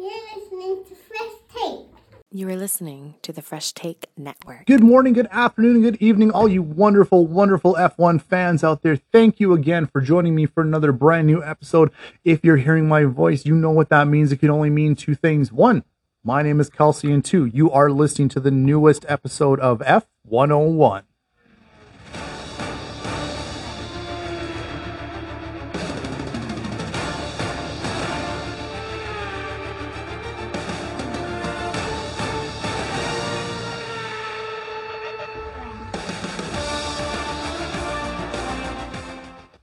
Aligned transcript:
You're 0.00 0.10
listening 0.34 0.82
to 0.88 0.94
Fresh 0.94 1.32
Take. 1.54 1.86
You 2.32 2.48
are 2.48 2.56
listening 2.56 3.16
to 3.20 3.34
the 3.34 3.42
Fresh 3.42 3.72
Take 3.72 4.06
Network. 4.16 4.64
Good 4.64 4.82
morning, 4.82 5.12
good 5.12 5.28
afternoon, 5.30 5.74
and 5.74 5.84
good 5.84 5.96
evening, 6.00 6.30
all 6.30 6.48
you 6.48 6.62
wonderful, 6.62 7.26
wonderful 7.26 7.74
F1 7.74 8.22
fans 8.22 8.64
out 8.64 8.80
there. 8.80 8.96
Thank 8.96 9.40
you 9.40 9.52
again 9.52 9.84
for 9.84 10.00
joining 10.00 10.34
me 10.34 10.46
for 10.46 10.62
another 10.62 10.92
brand 10.92 11.26
new 11.26 11.44
episode. 11.44 11.90
If 12.24 12.42
you're 12.42 12.56
hearing 12.56 12.88
my 12.88 13.04
voice, 13.04 13.44
you 13.44 13.54
know 13.54 13.72
what 13.72 13.90
that 13.90 14.08
means. 14.08 14.32
It 14.32 14.38
can 14.38 14.48
only 14.48 14.70
mean 14.70 14.96
two 14.96 15.14
things. 15.14 15.52
One, 15.52 15.84
my 16.24 16.40
name 16.42 16.60
is 16.60 16.70
Kelsey, 16.70 17.12
and 17.12 17.22
two, 17.22 17.44
you 17.44 17.70
are 17.70 17.90
listening 17.90 18.30
to 18.30 18.40
the 18.40 18.50
newest 18.50 19.04
episode 19.06 19.60
of 19.60 19.80
F101. 19.80 21.02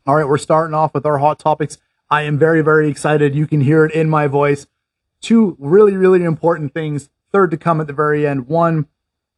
All 0.07 0.15
right, 0.15 0.25
we're 0.25 0.37
starting 0.37 0.73
off 0.73 0.93
with 0.93 1.05
our 1.05 1.17
hot 1.17 1.37
topics. 1.37 1.77
I 2.09 2.21
am 2.21 2.39
very, 2.39 2.61
very 2.61 2.89
excited. 2.89 3.35
You 3.35 3.45
can 3.45 3.59
hear 3.59 3.83
it 3.83 3.93
in 3.93 4.09
my 4.09 4.27
voice. 4.27 4.65
Two 5.19 5.57
really, 5.59 5.97
really 5.97 6.23
important 6.23 6.73
things. 6.73 7.09
Third 7.33 7.51
to 7.51 7.57
come 7.57 7.81
at 7.81 7.87
the 7.87 7.93
very 7.93 8.25
end. 8.25 8.47
One, 8.47 8.87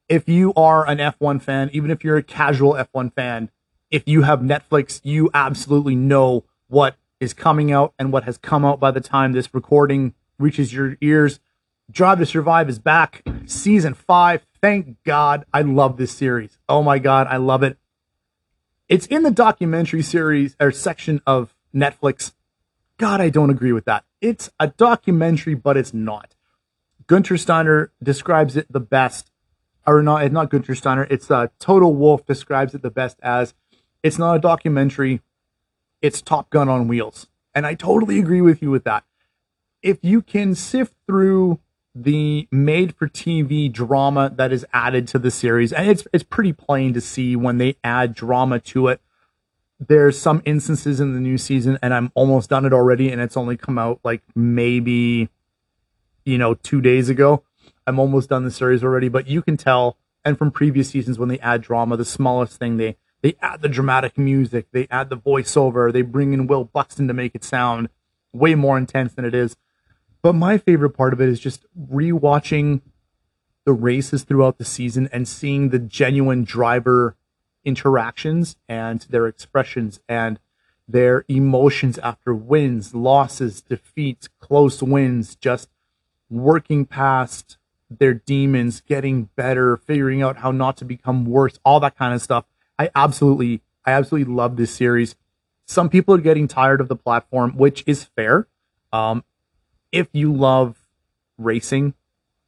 if 0.08 0.30
you 0.30 0.54
are 0.54 0.88
an 0.88 1.00
F1 1.00 1.41
fan, 1.41 1.72
even 1.74 1.90
if 1.90 2.04
you're 2.04 2.18
a 2.18 2.24
casual 2.24 2.74
F1 2.74 3.16
fan, 3.16 3.50
if 3.90 4.08
you 4.08 4.22
have 4.22 4.41
Netflix, 4.41 5.02
you 5.04 5.32
absolutely 5.34 5.96
know 5.96 6.46
what 6.68 6.98
is 7.20 7.34
coming 7.34 7.72
out 7.72 7.96
and 7.98 8.13
what 8.13 8.26
has 8.26 8.38
come 8.38 8.63
out 8.63 8.80
by 8.80 8.91
the 8.91 9.02
time 9.02 9.32
this 9.32 9.52
recording 9.55 10.13
reaches 10.38 10.72
your 10.72 10.98
ears. 11.02 11.40
Drive 11.90 12.20
to 12.20 12.27
Survive 12.27 12.70
is 12.70 12.77
back, 12.77 13.24
season 13.48 13.96
five. 13.96 14.46
Thank 14.62 15.04
God. 15.04 15.46
I 15.52 15.63
love 15.63 15.98
this 15.98 16.12
series. 16.12 16.60
Oh 16.70 16.84
my 16.84 16.99
God, 16.99 17.26
I 17.26 17.38
love 17.38 17.63
it. 17.63 17.80
It's 18.90 19.05
in 19.05 19.21
the 19.21 19.29
documentary 19.29 20.01
series 20.01 20.55
or 20.59 20.71
section 20.71 21.21
of 21.27 21.54
Netflix. 21.73 22.34
God, 22.98 23.21
I 23.21 23.29
don't 23.29 23.51
agree 23.51 23.71
with 23.71 23.85
that. 23.85 24.04
It's 24.20 24.49
a 24.59 24.70
documentary, 24.70 25.54
but 25.54 25.77
it's 25.77 25.93
not. 25.93 26.34
Gunter 27.05 27.37
Steiner 27.37 27.91
describes 28.01 28.57
it 28.57 28.65
the 28.68 28.79
best, 28.79 29.31
or 29.85 30.01
not, 30.01 30.23
it's 30.23 30.34
not 30.34 30.49
Gunter 30.49 30.73
Steiner, 30.73 31.05
it's 31.12 31.29
uh, 31.29 31.48
Toto 31.59 31.87
Wolff 31.87 32.26
describes 32.26 32.73
it 32.73 32.81
the 32.81 32.90
best 32.90 33.20
as 33.21 33.54
it's 34.01 34.18
not 34.18 34.35
a 34.35 34.40
documentary, 34.40 35.21
it's 36.01 36.20
Top 36.20 36.49
Gun 36.49 36.68
on 36.68 36.87
wheels. 36.87 37.27
And 37.53 37.68
I 37.68 37.76
totally 37.76 38.18
agree 38.18 38.41
with 38.41 38.59
you 38.59 38.71
with 38.71 38.85
that. 38.85 39.03
If 39.84 39.99
you 40.01 40.24
can 40.24 40.55
sift 40.55 40.96
through 41.05 41.59
the 42.04 42.48
made 42.52 42.96
for 42.96 43.08
TV 43.08 43.72
drama 43.72 44.32
that 44.36 44.52
is 44.54 44.66
added 44.74 45.08
to 45.10 45.20
the 45.20 45.32
series, 45.32 45.74
and 45.74 45.90
it's 45.90 46.08
it's 46.14 46.24
pretty 46.24 46.54
plain 46.54 46.94
to 46.94 47.02
see 47.02 47.36
when 47.36 47.58
they 47.58 47.76
add 47.84 48.14
drama 48.14 48.60
to 48.60 48.88
it. 48.88 49.02
There's 49.80 50.18
some 50.20 50.42
instances 50.46 51.00
in 51.00 51.14
the 51.14 51.20
new 51.20 51.38
season, 51.38 51.77
and 51.82 51.94
I'm 51.94 52.12
almost 52.16 52.50
done 52.50 52.66
it 52.66 52.74
already, 52.74 53.12
and 53.12 53.22
it's 53.22 53.38
only 53.38 53.58
come 53.58 53.77
out 53.77 54.00
like 54.04 54.22
maybe, 54.36 55.30
you 56.26 56.38
know, 56.38 56.54
two 56.54 56.82
days 56.82 57.10
ago. 57.10 57.44
I'm 57.86 58.00
almost 58.00 58.30
done 58.30 58.44
the 58.44 58.52
series 58.52 58.84
already, 58.84 59.10
but 59.10 59.27
you 59.27 59.42
can 59.42 59.58
tell, 59.58 59.98
and 60.24 60.38
from 60.38 60.52
previous 60.52 60.90
seasons 60.90 61.18
when 61.18 61.30
they 61.30 61.40
add 61.40 61.62
drama, 61.62 61.98
the 61.98 62.05
smallest 62.05 62.58
thing 62.58 62.77
they 62.77 62.98
they 63.22 63.36
add 63.42 63.62
the 63.62 63.70
dramatic 63.70 64.18
music, 64.18 64.68
they 64.72 64.88
add 64.90 65.09
the 65.09 65.18
voiceover, 65.18 65.92
they 65.92 66.02
bring 66.02 66.31
in 66.31 66.47
Will 66.47 66.64
Buxton 66.64 67.09
to 67.09 67.14
make 67.14 67.36
it 67.36 67.44
sound 67.44 67.90
way 68.31 68.56
more 68.56 68.78
intense 68.78 69.14
than 69.14 69.25
it 69.25 69.36
is. 69.36 69.58
But 70.22 70.34
my 70.34 70.57
favorite 70.57 70.91
part 70.91 71.13
of 71.13 71.22
it 71.22 71.29
is 71.29 71.39
just 71.39 71.66
rewatching 71.78 72.81
the 73.66 73.73
races 73.73 74.23
throughout 74.23 74.57
the 74.57 74.66
season 74.66 75.09
and 75.12 75.28
seeing 75.28 75.69
the 75.69 75.79
genuine 75.79 76.44
driver 76.44 77.16
interactions 77.63 78.56
and 78.68 79.02
their 79.09 79.28
expressions 79.28 80.00
and 80.09 80.40
their 80.88 81.24
emotions 81.28 82.00
after 82.00 82.34
wins, 82.34 82.96
losses, 82.96 83.62
defeats, 83.62 84.28
close 84.40 84.81
wins, 84.81 85.35
just 85.35 85.69
working 86.29 86.85
past 86.85 87.58
their 87.90 88.13
demons, 88.13 88.81
getting 88.81 89.29
better, 89.35 89.78
figuring 89.78 90.22
out 90.22 90.38
how 90.38 90.52
not 90.52 90.78
to 90.78 90.85
become 90.85 91.25
worse, 91.25 91.59
all 91.63 91.79
that 91.79 91.97
kind 91.97 92.13
of 92.13 92.22
stuff. 92.22 92.46
I 92.78 92.90
absolutely, 92.96 93.62
I 93.85 93.91
absolutely 93.91 94.34
love 94.34 94.58
this 94.58 94.74
series. 94.74 95.16
Some 95.66 95.90
people 95.90 96.16
are 96.16 96.19
getting 96.19 96.47
tired 96.47 96.81
of 96.81 96.88
the 96.88 96.96
platform, 96.96 97.56
which 97.56 97.84
is 97.85 98.03
fair. 98.03 98.47
Um, 98.91 99.24
if 99.92 100.08
you 100.14 100.34
love 100.34 100.78
racing 101.38 101.94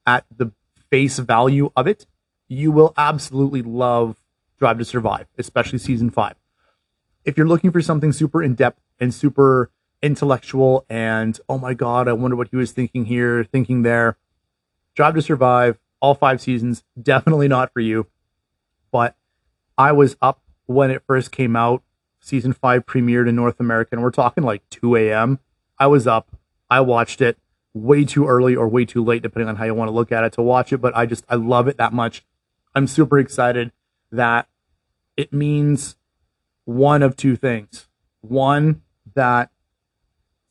at 0.05 0.25
the 0.35 0.51
face 0.89 1.19
value 1.19 1.71
of 1.75 1.87
it, 1.87 2.05
you 2.47 2.71
will 2.71 2.93
absolutely 2.97 3.61
love 3.61 4.17
Drive 4.59 4.77
to 4.77 4.85
Survive, 4.85 5.27
especially 5.37 5.79
season 5.79 6.09
five. 6.09 6.35
If 7.23 7.37
you're 7.37 7.47
looking 7.47 7.71
for 7.71 7.81
something 7.81 8.11
super 8.11 8.43
in 8.43 8.55
depth 8.55 8.81
and 8.99 9.13
super 9.13 9.71
intellectual 10.01 10.85
and 10.89 11.39
oh 11.47 11.57
my 11.57 11.73
god, 11.73 12.07
I 12.07 12.13
wonder 12.13 12.35
what 12.35 12.49
he 12.49 12.57
was 12.57 12.71
thinking 12.71 13.05
here, 13.05 13.43
thinking 13.43 13.83
there, 13.83 14.17
Drive 14.95 15.15
to 15.15 15.21
Survive, 15.21 15.79
all 15.99 16.15
five 16.15 16.41
seasons, 16.41 16.83
definitely 17.01 17.47
not 17.47 17.71
for 17.73 17.79
you. 17.79 18.07
But 18.91 19.15
I 19.77 19.91
was 19.93 20.17
up 20.21 20.41
when 20.65 20.91
it 20.91 21.03
first 21.07 21.31
came 21.31 21.55
out. 21.55 21.83
Season 22.19 22.53
five 22.53 22.85
premiered 22.85 23.27
in 23.27 23.35
North 23.35 23.59
America, 23.59 23.89
and 23.93 24.03
we're 24.03 24.11
talking 24.11 24.43
like 24.43 24.61
2 24.69 24.95
a.m. 24.95 25.39
I 25.79 25.87
was 25.87 26.05
up 26.05 26.37
I 26.71 26.79
watched 26.79 27.21
it 27.21 27.37
way 27.73 28.05
too 28.05 28.27
early 28.27 28.55
or 28.55 28.67
way 28.67 28.85
too 28.85 29.03
late, 29.03 29.21
depending 29.21 29.49
on 29.49 29.57
how 29.57 29.65
you 29.65 29.75
want 29.75 29.89
to 29.89 29.93
look 29.93 30.11
at 30.11 30.23
it 30.23 30.33
to 30.33 30.41
watch 30.41 30.71
it. 30.71 30.77
But 30.77 30.95
I 30.95 31.05
just, 31.05 31.25
I 31.29 31.35
love 31.35 31.67
it 31.67 31.77
that 31.77 31.93
much. 31.93 32.25
I'm 32.73 32.87
super 32.87 33.19
excited 33.19 33.73
that 34.11 34.47
it 35.17 35.33
means 35.33 35.97
one 36.65 37.03
of 37.03 37.15
two 37.17 37.35
things. 37.35 37.89
One, 38.21 38.81
that 39.13 39.51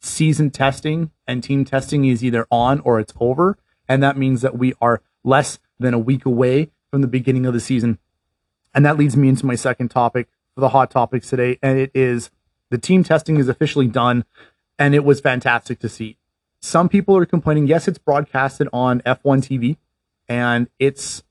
season 0.00 0.50
testing 0.50 1.10
and 1.26 1.42
team 1.42 1.64
testing 1.64 2.04
is 2.04 2.22
either 2.22 2.46
on 2.50 2.80
or 2.80 3.00
it's 3.00 3.14
over. 3.18 3.58
And 3.88 4.02
that 4.02 4.18
means 4.18 4.42
that 4.42 4.56
we 4.56 4.74
are 4.80 5.02
less 5.24 5.58
than 5.78 5.94
a 5.94 5.98
week 5.98 6.26
away 6.26 6.70
from 6.90 7.00
the 7.00 7.08
beginning 7.08 7.46
of 7.46 7.54
the 7.54 7.60
season. 7.60 7.98
And 8.74 8.84
that 8.84 8.98
leads 8.98 9.16
me 9.16 9.28
into 9.28 9.46
my 9.46 9.54
second 9.54 9.88
topic 9.88 10.28
for 10.54 10.60
the 10.60 10.68
hot 10.68 10.90
topics 10.90 11.30
today. 11.30 11.58
And 11.62 11.78
it 11.78 11.90
is 11.94 12.30
the 12.70 12.78
team 12.78 13.02
testing 13.02 13.38
is 13.38 13.48
officially 13.48 13.88
done 13.88 14.24
and 14.80 14.94
it 14.94 15.04
was 15.04 15.20
fantastic 15.20 15.78
to 15.78 15.88
see. 15.88 16.16
Some 16.60 16.88
people 16.88 17.16
are 17.16 17.26
complaining. 17.26 17.66
Yes, 17.66 17.86
it's 17.86 17.98
broadcasted 17.98 18.66
on 18.72 19.02
F1 19.02 19.42
TV, 19.42 19.76
and 20.26 20.68
it's, 20.78 21.22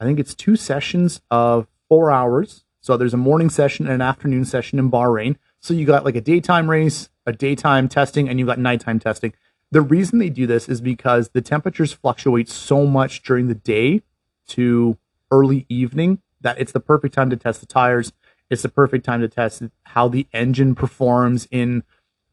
I 0.00 0.04
think 0.04 0.18
it's 0.18 0.34
two 0.34 0.56
sessions 0.56 1.20
of 1.30 1.68
four 1.88 2.10
hours. 2.10 2.64
So 2.80 2.96
there's 2.96 3.14
a 3.14 3.18
morning 3.18 3.50
session 3.50 3.86
and 3.86 3.96
an 3.96 4.00
afternoon 4.00 4.46
session 4.46 4.78
in 4.78 4.90
Bahrain. 4.90 5.36
So 5.60 5.74
you 5.74 5.84
got 5.84 6.04
like 6.04 6.16
a 6.16 6.20
daytime 6.20 6.70
race, 6.70 7.10
a 7.26 7.32
daytime 7.32 7.88
testing, 7.88 8.28
and 8.28 8.38
you 8.38 8.46
got 8.46 8.58
nighttime 8.58 8.98
testing. 8.98 9.34
The 9.70 9.82
reason 9.82 10.18
they 10.18 10.30
do 10.30 10.46
this 10.46 10.66
is 10.66 10.80
because 10.80 11.30
the 11.30 11.42
temperatures 11.42 11.92
fluctuate 11.92 12.48
so 12.48 12.86
much 12.86 13.22
during 13.22 13.48
the 13.48 13.54
day 13.54 14.02
to 14.48 14.96
early 15.30 15.66
evening 15.68 16.22
that 16.40 16.58
it's 16.58 16.72
the 16.72 16.80
perfect 16.80 17.12
time 17.14 17.28
to 17.28 17.36
test 17.36 17.60
the 17.60 17.66
tires. 17.66 18.12
It's 18.48 18.62
the 18.62 18.70
perfect 18.70 19.04
time 19.04 19.20
to 19.20 19.28
test 19.28 19.62
how 19.82 20.08
the 20.08 20.26
engine 20.32 20.74
performs 20.74 21.46
in 21.50 21.82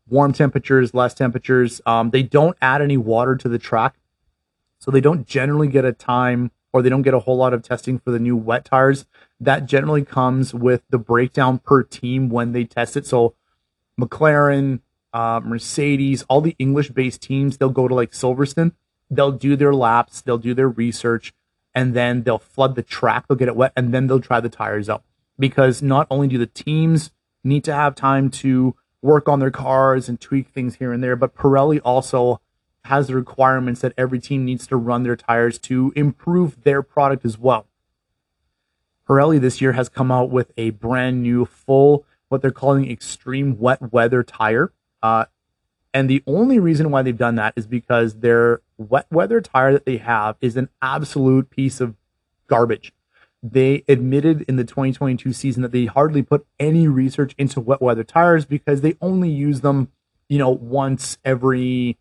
warm 0.10 0.34
temperatures, 0.34 0.94
less 0.94 1.14
temperatures. 1.14 1.82
Um, 1.86 2.12
they 2.12 2.24
don't 2.24 2.58
add 2.62 2.82
any 2.82 2.98
water 2.98 3.36
to 3.36 3.50
the 3.50 3.60
track, 3.60 3.96
so 4.80 4.92
they 4.92 5.02
don't 5.02 5.28
generally 5.28 5.68
get 5.68 5.86
a 5.86 5.94
time 5.94 6.52
or 6.76 6.82
they 6.82 6.90
don't 6.90 7.04
get 7.04 7.14
a 7.14 7.20
whole 7.20 7.38
lot 7.38 7.54
of 7.54 7.64
testing 7.64 7.98
for 7.98 8.12
the 8.12 8.20
new 8.20 8.36
wet 8.36 8.66
tires. 8.66 9.06
That 9.40 9.66
generally 9.66 10.04
comes 10.04 10.54
with 10.54 10.84
the 10.90 10.98
breakdown 10.98 11.60
per 11.60 11.84
team 11.84 12.30
when 12.30 12.52
they 12.52 12.66
test 12.66 12.98
it. 12.98 13.08
So 13.08 13.34
McLaren, 13.98 14.82
uh, 15.14 15.40
Mercedes, 15.42 16.24
all 16.28 16.42
the 16.42 16.56
English-based 16.60 17.22
teams, 17.22 17.58
they'll 17.58 17.70
go 17.70 17.88
to 17.88 17.96
like 17.96 18.12
Silverstone. 18.12 18.74
They'll 19.10 19.32
do 19.32 19.56
their 19.56 19.74
laps, 19.74 20.22
they'll 20.22 20.38
do 20.38 20.54
their 20.54 20.68
research, 20.68 21.34
and 21.74 21.94
then 21.94 22.24
they'll 22.24 22.40
flood 22.40 22.76
the 22.76 22.84
track. 22.84 23.28
They'll 23.28 23.38
get 23.38 23.48
it 23.48 23.56
wet, 23.56 23.72
and 23.78 23.94
then 23.94 24.08
they'll 24.08 24.20
try 24.20 24.42
the 24.42 24.50
tires 24.50 24.90
out. 24.90 25.04
Because 25.40 25.82
not 25.82 26.08
only 26.12 26.28
do 26.28 26.38
the 26.38 26.46
teams 26.46 27.12
need 27.44 27.64
to 27.64 27.74
have 27.74 27.96
time 27.96 28.30
to 28.32 28.76
work 29.06 29.30
on 29.30 29.40
their 29.40 29.52
cars 29.52 30.10
and 30.10 30.20
tweak 30.20 30.50
things 30.50 30.76
here 30.76 30.92
and 30.92 31.04
there. 31.04 31.16
But 31.16 31.36
Pirelli 31.36 31.80
also 31.86 32.42
has 32.86 33.08
the 33.08 33.16
requirements 33.16 33.82
that 33.82 33.94
every 33.98 34.20
team 34.20 34.44
needs 34.44 34.66
to 34.68 34.76
run 34.76 35.04
their 35.04 35.16
tires 35.16 35.60
to 35.60 35.94
improve 35.96 36.64
their 36.64 36.82
product 36.82 37.24
as 37.24 37.38
well. 37.38 37.68
Pirelli 39.08 39.40
this 39.40 39.62
year 39.62 39.74
has 39.74 39.90
come 39.90 40.12
out 40.12 40.32
with 40.32 40.52
a 40.58 40.72
brand 40.72 41.22
new 41.22 41.46
full, 41.46 42.04
what 42.30 42.42
they're 42.42 42.52
calling 42.52 42.90
extreme 42.90 43.60
wet 43.60 43.94
weather 43.94 44.24
tire. 44.24 44.74
Uh, 45.04 45.26
and 45.94 46.10
the 46.10 46.24
only 46.26 46.58
reason 46.58 46.90
why 46.90 47.04
they've 47.04 47.16
done 47.16 47.36
that 47.36 47.54
is 47.56 47.68
because 47.68 48.16
their 48.16 48.62
wet 48.78 49.06
weather 49.12 49.40
tire 49.40 49.72
that 49.72 49.86
they 49.86 49.98
have 49.98 50.36
is 50.42 50.58
an 50.58 50.70
absolute 50.82 51.52
piece 51.52 51.80
of 51.80 51.96
garbage 52.48 52.92
they 53.52 53.84
admitted 53.88 54.42
in 54.48 54.56
the 54.56 54.64
2022 54.64 55.32
season 55.32 55.62
that 55.62 55.72
they 55.72 55.86
hardly 55.86 56.24
put 56.24 56.46
any 56.60 56.88
research 56.88 57.36
into 57.38 57.60
wet 57.60 57.82
weather 57.82 58.04
tires 58.04 58.46
because 58.46 58.82
they 58.82 58.96
only 59.02 59.30
use 59.30 59.62
them, 59.62 59.90
you 60.28 60.40
know, 60.40 60.50
once 60.50 61.18
every 61.24 61.98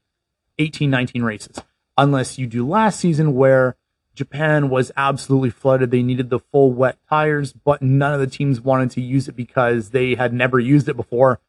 18, 0.59 0.89
19 0.89 1.23
races, 1.23 1.61
unless 1.99 2.39
you 2.39 2.47
do 2.47 2.67
last 2.67 2.99
season 2.99 3.35
where 3.35 3.77
Japan 4.15 4.71
was 4.71 4.93
absolutely 4.97 5.51
flooded. 5.51 5.91
They 5.91 6.03
needed 6.03 6.31
the 6.31 6.39
full 6.39 6.73
wet 6.73 6.99
tires, 7.11 7.53
but 7.53 7.83
none 7.83 8.15
of 8.15 8.21
the 8.21 8.27
teams 8.27 8.61
wanted 8.61 8.93
to 8.93 9.01
use 9.01 9.29
it 9.29 9.37
because 9.37 9.91
they 9.91 10.15
had 10.15 10.33
never 10.33 10.59
used 10.59 10.89
it 10.89 10.97
before. 10.97 11.41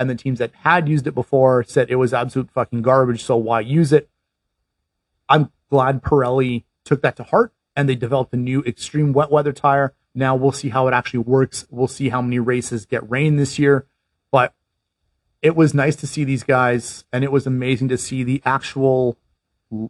And 0.00 0.10
the 0.10 0.14
teams 0.14 0.40
that 0.40 0.52
had 0.62 0.88
used 0.88 1.06
it 1.06 1.14
before 1.14 1.64
said 1.64 1.90
it 1.90 1.96
was 1.96 2.12
absolute 2.12 2.50
fucking 2.50 2.82
garbage. 2.82 3.24
So 3.24 3.36
why 3.36 3.60
use 3.60 3.92
it? 3.92 4.10
I'm 5.28 5.52
glad 5.70 6.02
Pirelli 6.02 6.64
took 6.84 7.02
that 7.02 7.16
to 7.16 7.22
heart 7.22 7.52
and 7.78 7.88
they 7.88 7.94
developed 7.94 8.34
a 8.34 8.36
new 8.36 8.60
extreme 8.64 9.12
wet 9.12 9.30
weather 9.30 9.52
tire. 9.52 9.94
Now 10.12 10.34
we'll 10.34 10.50
see 10.50 10.70
how 10.70 10.88
it 10.88 10.92
actually 10.92 11.20
works. 11.20 11.64
We'll 11.70 11.86
see 11.86 12.08
how 12.08 12.20
many 12.20 12.40
races 12.40 12.84
get 12.84 13.08
rain 13.08 13.36
this 13.36 13.56
year. 13.56 13.86
But 14.32 14.52
it 15.42 15.54
was 15.54 15.74
nice 15.74 15.94
to 15.96 16.08
see 16.08 16.24
these 16.24 16.42
guys, 16.42 17.04
and 17.12 17.22
it 17.22 17.30
was 17.30 17.46
amazing 17.46 17.86
to 17.90 17.96
see 17.96 18.24
the 18.24 18.42
actual 18.44 19.16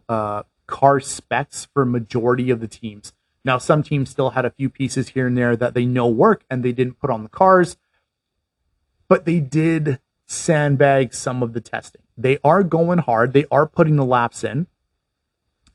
uh, 0.07 0.43
car 0.67 0.99
specs 0.99 1.67
for 1.73 1.83
majority 1.83 2.51
of 2.51 2.59
the 2.59 2.67
teams. 2.67 3.11
Now, 3.43 3.57
some 3.57 3.81
teams 3.81 4.11
still 4.11 4.29
had 4.31 4.45
a 4.45 4.51
few 4.51 4.69
pieces 4.69 5.09
here 5.09 5.25
and 5.25 5.35
there 5.35 5.55
that 5.55 5.73
they 5.73 5.85
know 5.85 6.07
work 6.07 6.43
and 6.47 6.61
they 6.63 6.71
didn't 6.71 6.99
put 6.99 7.09
on 7.09 7.23
the 7.23 7.29
cars, 7.29 7.75
but 9.07 9.25
they 9.25 9.39
did 9.39 9.99
sandbag 10.27 11.15
some 11.15 11.41
of 11.41 11.53
the 11.53 11.61
testing. 11.61 12.03
They 12.15 12.37
are 12.43 12.61
going 12.61 12.99
hard. 12.99 13.33
They 13.33 13.45
are 13.49 13.65
putting 13.65 13.95
the 13.95 14.05
laps 14.05 14.43
in, 14.43 14.67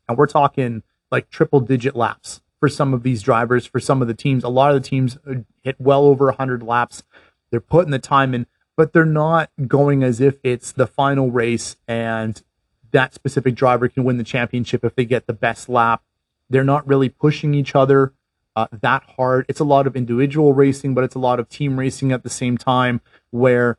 and 0.09 0.17
we're 0.17 0.29
talking 0.29 0.85
like 1.15 1.31
triple 1.31 1.61
digit 1.61 1.95
laps 1.95 2.43
for 2.59 2.69
some 2.69 2.93
of 2.93 3.05
these 3.05 3.23
drivers, 3.23 3.65
for 3.65 3.79
some 3.79 4.03
of 4.03 4.09
the 4.09 4.15
teams. 4.15 4.43
A 4.43 4.49
lot 4.49 4.75
of 4.75 4.83
the 4.83 4.89
teams 4.89 5.17
uh, 5.31 5.35
hit 5.63 5.77
well 5.79 6.05
over 6.07 6.27
100 6.27 6.61
laps. 6.61 7.05
They're 7.51 7.61
putting 7.61 7.93
the 7.93 8.01
time 8.01 8.35
in, 8.35 8.49
but 8.77 8.93
they're 8.93 9.05
not 9.05 9.49
going 9.69 10.03
as 10.03 10.21
if 10.21 10.39
it's 10.43 10.73
the 10.73 10.89
final 10.89 11.31
race 11.31 11.77
and 11.87 12.43
that 12.91 13.15
specific 13.15 13.55
driver 13.55 13.89
can 13.89 14.03
win 14.03 14.19
the 14.19 14.25
championship 14.25 14.85
if 14.85 14.97
they 14.97 15.05
get 15.05 15.29
the 15.29 15.33
best 15.33 15.69
lap. 15.69 16.03
They're 16.51 16.65
not 16.65 16.87
really 16.87 17.09
pushing 17.09 17.55
each 17.55 17.77
other 17.77 18.13
uh, 18.57 18.67
that 18.73 19.05
hard. 19.17 19.47
It's 19.49 19.61
a 19.61 19.65
lot 19.65 19.87
of 19.87 19.95
individual 19.95 20.53
racing, 20.53 20.95
but 20.95 21.05
it's 21.05 21.15
a 21.15 21.21
lot 21.21 21.39
of 21.39 21.49
team 21.49 21.79
racing 21.79 22.11
at 22.11 22.25
the 22.25 22.31
same 22.31 22.59
time 22.59 23.01
where 23.31 23.79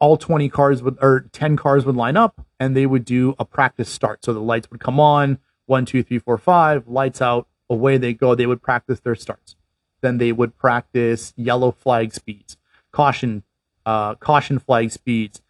all 0.00 0.18
20 0.18 0.50
cars 0.50 0.82
would 0.82 0.98
or 1.00 1.26
10 1.32 1.56
cars 1.56 1.86
would 1.86 1.96
line 1.96 2.16
up 2.16 2.44
and 2.60 2.76
they 2.76 2.84
would 2.84 3.06
do 3.06 3.34
a 3.38 3.44
practice 3.46 3.88
start. 3.88 4.22
So 4.22 4.34
the 4.34 4.40
lights 4.40 4.70
would 4.70 4.80
come 4.80 5.00
on, 5.00 5.38
one, 5.68 5.84
two, 5.84 6.02
three, 6.02 6.18
four, 6.18 6.38
five, 6.38 6.88
lights 6.88 7.20
out, 7.20 7.46
away 7.68 7.98
they 7.98 8.14
go. 8.14 8.34
They 8.34 8.46
would 8.46 8.62
practice 8.62 9.00
their 9.00 9.14
starts. 9.14 9.54
Then 10.00 10.18
they 10.18 10.32
would 10.32 10.56
practice 10.56 11.32
yellow 11.36 11.72
flag 11.72 12.14
speeds, 12.14 12.56
caution, 12.92 13.42
uh, 13.84 14.14
caution 14.16 14.58
flag 14.58 14.90
speeds, 14.90 15.42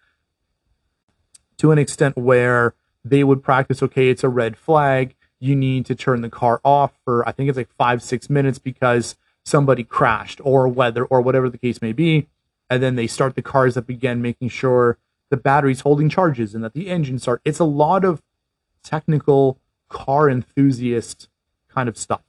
to 1.58 1.70
an 1.70 1.78
extent 1.78 2.16
where 2.16 2.74
they 3.04 3.24
would 3.24 3.42
practice. 3.42 3.82
Okay, 3.82 4.08
it's 4.08 4.24
a 4.24 4.28
red 4.28 4.56
flag. 4.56 5.14
You 5.38 5.54
need 5.54 5.86
to 5.86 5.94
turn 5.94 6.22
the 6.22 6.30
car 6.30 6.60
off 6.64 6.92
for 7.04 7.28
I 7.28 7.32
think 7.32 7.48
it's 7.48 7.58
like 7.58 7.70
five 7.76 8.02
six 8.02 8.28
minutes 8.28 8.58
because 8.58 9.16
somebody 9.44 9.84
crashed 9.84 10.40
or 10.44 10.68
weather 10.68 11.04
or 11.04 11.20
whatever 11.20 11.48
the 11.48 11.58
case 11.58 11.80
may 11.80 11.92
be. 11.92 12.28
And 12.70 12.82
then 12.82 12.96
they 12.96 13.06
start 13.06 13.34
the 13.34 13.42
cars 13.42 13.76
up 13.76 13.88
again, 13.88 14.20
making 14.20 14.50
sure 14.50 14.98
the 15.30 15.36
battery's 15.36 15.80
holding 15.80 16.08
charges 16.08 16.54
and 16.54 16.62
that 16.64 16.74
the 16.74 16.88
engine 16.88 17.18
start. 17.18 17.40
It's 17.44 17.58
a 17.58 17.64
lot 17.64 18.04
of 18.04 18.22
technical 18.82 19.58
car 19.88 20.29
enthusiast 20.29 21.29
kind 21.69 21.88
of 21.88 21.96
stuff. 21.96 22.23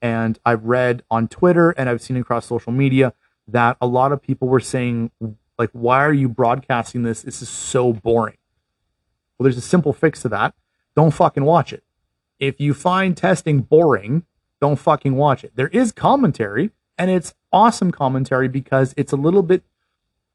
And 0.00 0.38
I've 0.44 0.64
read 0.64 1.02
on 1.10 1.28
Twitter 1.28 1.70
and 1.70 1.88
I've 1.88 2.02
seen 2.02 2.16
across 2.16 2.46
social 2.46 2.72
media 2.72 3.14
that 3.48 3.76
a 3.80 3.86
lot 3.86 4.12
of 4.12 4.22
people 4.22 4.48
were 4.48 4.60
saying, 4.60 5.10
like, 5.58 5.70
why 5.72 6.04
are 6.04 6.12
you 6.12 6.28
broadcasting 6.28 7.02
this? 7.02 7.22
This 7.22 7.42
is 7.42 7.48
so 7.48 7.92
boring. 7.92 8.36
Well, 9.38 9.44
there's 9.44 9.56
a 9.58 9.60
simple 9.60 9.92
fix 9.92 10.22
to 10.22 10.28
that. 10.30 10.54
Don't 10.96 11.12
fucking 11.12 11.44
watch 11.44 11.72
it. 11.72 11.84
If 12.38 12.60
you 12.60 12.74
find 12.74 13.16
testing 13.16 13.60
boring, 13.60 14.24
don't 14.60 14.78
fucking 14.78 15.14
watch 15.14 15.44
it. 15.44 15.52
There 15.54 15.68
is 15.68 15.92
commentary, 15.92 16.70
and 16.98 17.10
it's 17.10 17.34
awesome 17.52 17.90
commentary 17.90 18.48
because 18.48 18.94
it's 18.96 19.12
a 19.12 19.16
little 19.16 19.42
bit 19.42 19.62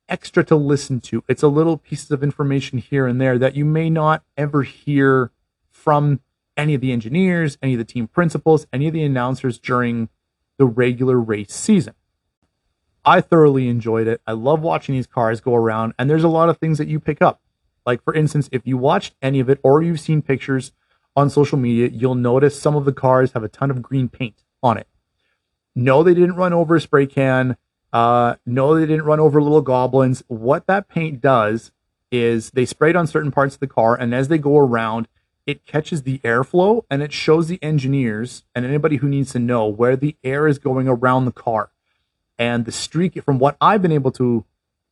extra 0.10 0.44
to 0.46 0.56
listen 0.56 1.02
to. 1.02 1.24
It's 1.28 1.44
a 1.44 1.48
little 1.48 1.78
pieces 1.78 2.12
of 2.12 2.24
information 2.24 2.78
here 2.78 3.08
and 3.08 3.20
there 3.20 3.38
that 3.38 3.56
you 3.56 3.66
may 3.66 3.90
not 3.90 4.24
ever 4.38 4.64
hear 4.64 5.32
from 5.70 6.22
any 6.58 6.74
of 6.74 6.82
the 6.82 6.92
engineers, 6.92 7.58
any 7.62 7.74
of 7.74 7.78
the 7.78 7.86
team 7.86 8.08
principals, 8.08 8.68
any 8.74 8.88
of 8.88 8.94
the 8.94 9.04
announcers 9.04 9.60
during 9.60 10.10
the 10.58 10.66
regular 10.66 11.20
race 11.20 11.54
season. 11.54 11.94
I 13.06 13.22
thoroughly 13.22 13.70
enjoyed 13.70 14.08
it. 14.08 14.22
I 14.28 14.34
love 14.34 14.62
watching 14.62 14.96
these 14.96 15.08
cars 15.08 15.40
go 15.40 15.56
around, 15.56 15.94
and 15.98 16.10
there's 16.10 16.26
a 16.26 16.28
lot 16.28 16.50
of 16.50 16.58
things 16.58 16.78
that 16.78 16.90
you 16.90 17.00
pick 17.00 17.22
up. 17.22 17.42
Like, 17.86 18.04
for 18.04 18.14
instance, 18.14 18.50
if 18.52 18.68
you 18.68 18.78
watched 18.78 19.16
any 19.22 19.40
of 19.40 19.50
it 19.50 19.60
or 19.64 19.82
you've 19.82 20.02
seen 20.02 20.22
pictures 20.22 20.74
on 21.16 21.30
social 21.30 21.58
media, 21.58 21.88
you'll 21.88 22.16
notice 22.16 22.60
some 22.60 22.76
of 22.76 22.84
the 22.84 22.92
cars 22.92 23.32
have 23.32 23.44
a 23.44 23.48
ton 23.48 23.72
of 23.72 23.82
green 23.82 24.10
paint 24.10 24.44
on 24.62 24.78
it. 24.78 24.88
No, 25.74 26.04
they 26.04 26.14
didn't 26.14 26.36
run 26.36 26.52
over 26.52 26.76
a 26.76 26.82
spray 26.82 27.06
can. 27.06 27.56
Uh, 27.94 28.36
no, 28.46 28.76
they 28.76 28.86
didn't 28.86 29.06
run 29.06 29.22
over 29.22 29.42
little 29.42 29.62
goblins. 29.62 30.22
What 30.28 30.68
that 30.68 30.90
paint 30.90 31.22
does 31.22 31.72
is 32.12 32.52
they 32.52 32.66
sprayed 32.66 32.96
on 32.96 33.08
certain 33.08 33.32
parts 33.32 33.56
of 33.56 33.60
the 33.60 33.68
car, 33.68 33.96
and 33.96 34.14
as 34.14 34.28
they 34.28 34.38
go 34.38 34.58
around, 34.58 35.08
it 35.48 35.66
catches 35.66 36.04
the 36.04 36.20
airflow 36.20 36.84
and 36.92 37.02
it 37.02 37.14
shows 37.14 37.48
the 37.48 37.58
engineers 37.64 38.44
and 38.54 38.66
anybody 38.66 38.98
who 38.98 39.08
needs 39.08 39.32
to 39.32 39.40
know 39.40 39.66
where 39.66 39.96
the 39.96 40.18
air 40.24 40.46
is 40.46 40.60
going 40.60 40.90
around 40.90 41.24
the 41.24 41.32
car. 41.32 41.72
And 42.38 42.66
the 42.66 42.72
streak, 42.72 43.24
from 43.24 43.40
what 43.40 43.56
I've 43.62 43.82
been 43.82 43.94
able 43.94 44.12
to 44.12 44.44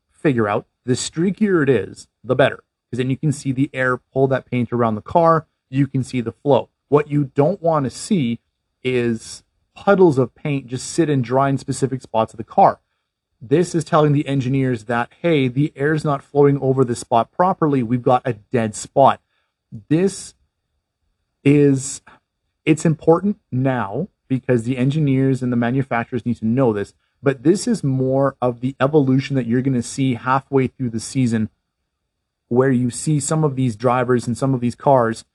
figure 0.10 0.48
out, 0.48 0.66
the 0.86 0.94
streakier 0.94 1.62
it 1.62 1.70
is, 1.70 2.08
the 2.24 2.36
better. 2.36 2.64
Because 2.90 3.00
then 3.00 3.10
you 3.10 3.18
can 3.18 3.34
see 3.34 3.52
the 3.52 3.70
air 3.74 3.98
pull 3.98 4.28
that 4.30 4.50
paint 4.50 4.72
around 4.72 4.96
the 4.96 5.02
car. 5.02 5.46
You 5.70 5.88
can 5.88 6.04
see 6.04 6.22
the 6.22 6.32
flow. 6.32 6.70
What 6.88 7.10
you 7.10 7.26
don't 7.36 7.62
want 7.62 7.84
to 7.84 7.90
see 7.90 8.40
is 8.82 9.44
puddles 9.76 10.18
of 10.18 10.34
paint 10.36 10.68
just 10.68 10.88
sit 10.88 11.10
and 11.10 11.24
dry 11.24 11.50
in 11.50 11.58
specific 11.58 12.02
spots 12.02 12.34
of 12.34 12.38
the 12.38 12.44
car. 12.46 12.80
This 13.42 13.76
is 13.76 13.84
telling 13.84 14.14
the 14.14 14.28
engineers 14.28 14.86
that, 14.86 15.12
hey, 15.22 15.50
the 15.50 15.74
air's 15.76 16.06
not 16.06 16.24
flowing 16.24 16.58
over 16.62 16.86
the 16.86 16.96
spot 16.96 17.32
properly. 17.32 17.84
We've 17.84 18.02
got 18.02 18.22
a 18.24 18.34
dead 18.34 18.74
spot. 18.74 19.20
This 19.90 20.34
is 21.46 22.02
it's 22.66 22.84
important 22.84 23.40
now 23.52 24.10
because 24.28 24.64
the 24.64 24.78
engineers 24.78 25.44
and 25.44 25.54
the 25.54 25.58
manufacturers 25.58 26.26
need 26.26 26.38
to 26.38 26.46
know 26.46 26.74
this 26.74 26.94
but 27.22 27.44
this 27.44 27.68
is 27.68 27.84
more 27.84 28.36
of 28.42 28.60
the 28.60 28.76
evolution 28.80 29.36
that 29.36 29.46
you're 29.46 29.62
going 29.62 29.74
to 29.74 29.82
see 29.82 30.16
halfway 30.16 30.68
through 30.68 30.90
the 30.90 31.00
season 31.00 31.50
where 32.48 32.72
you 32.72 32.90
see 32.90 33.20
some 33.20 33.44
of 33.44 33.56
these 33.56 33.76
drivers 33.76 34.28
and 34.28 34.38
some 34.38 34.54
of 34.54 34.60
these 34.60 34.76
cars 34.76 35.26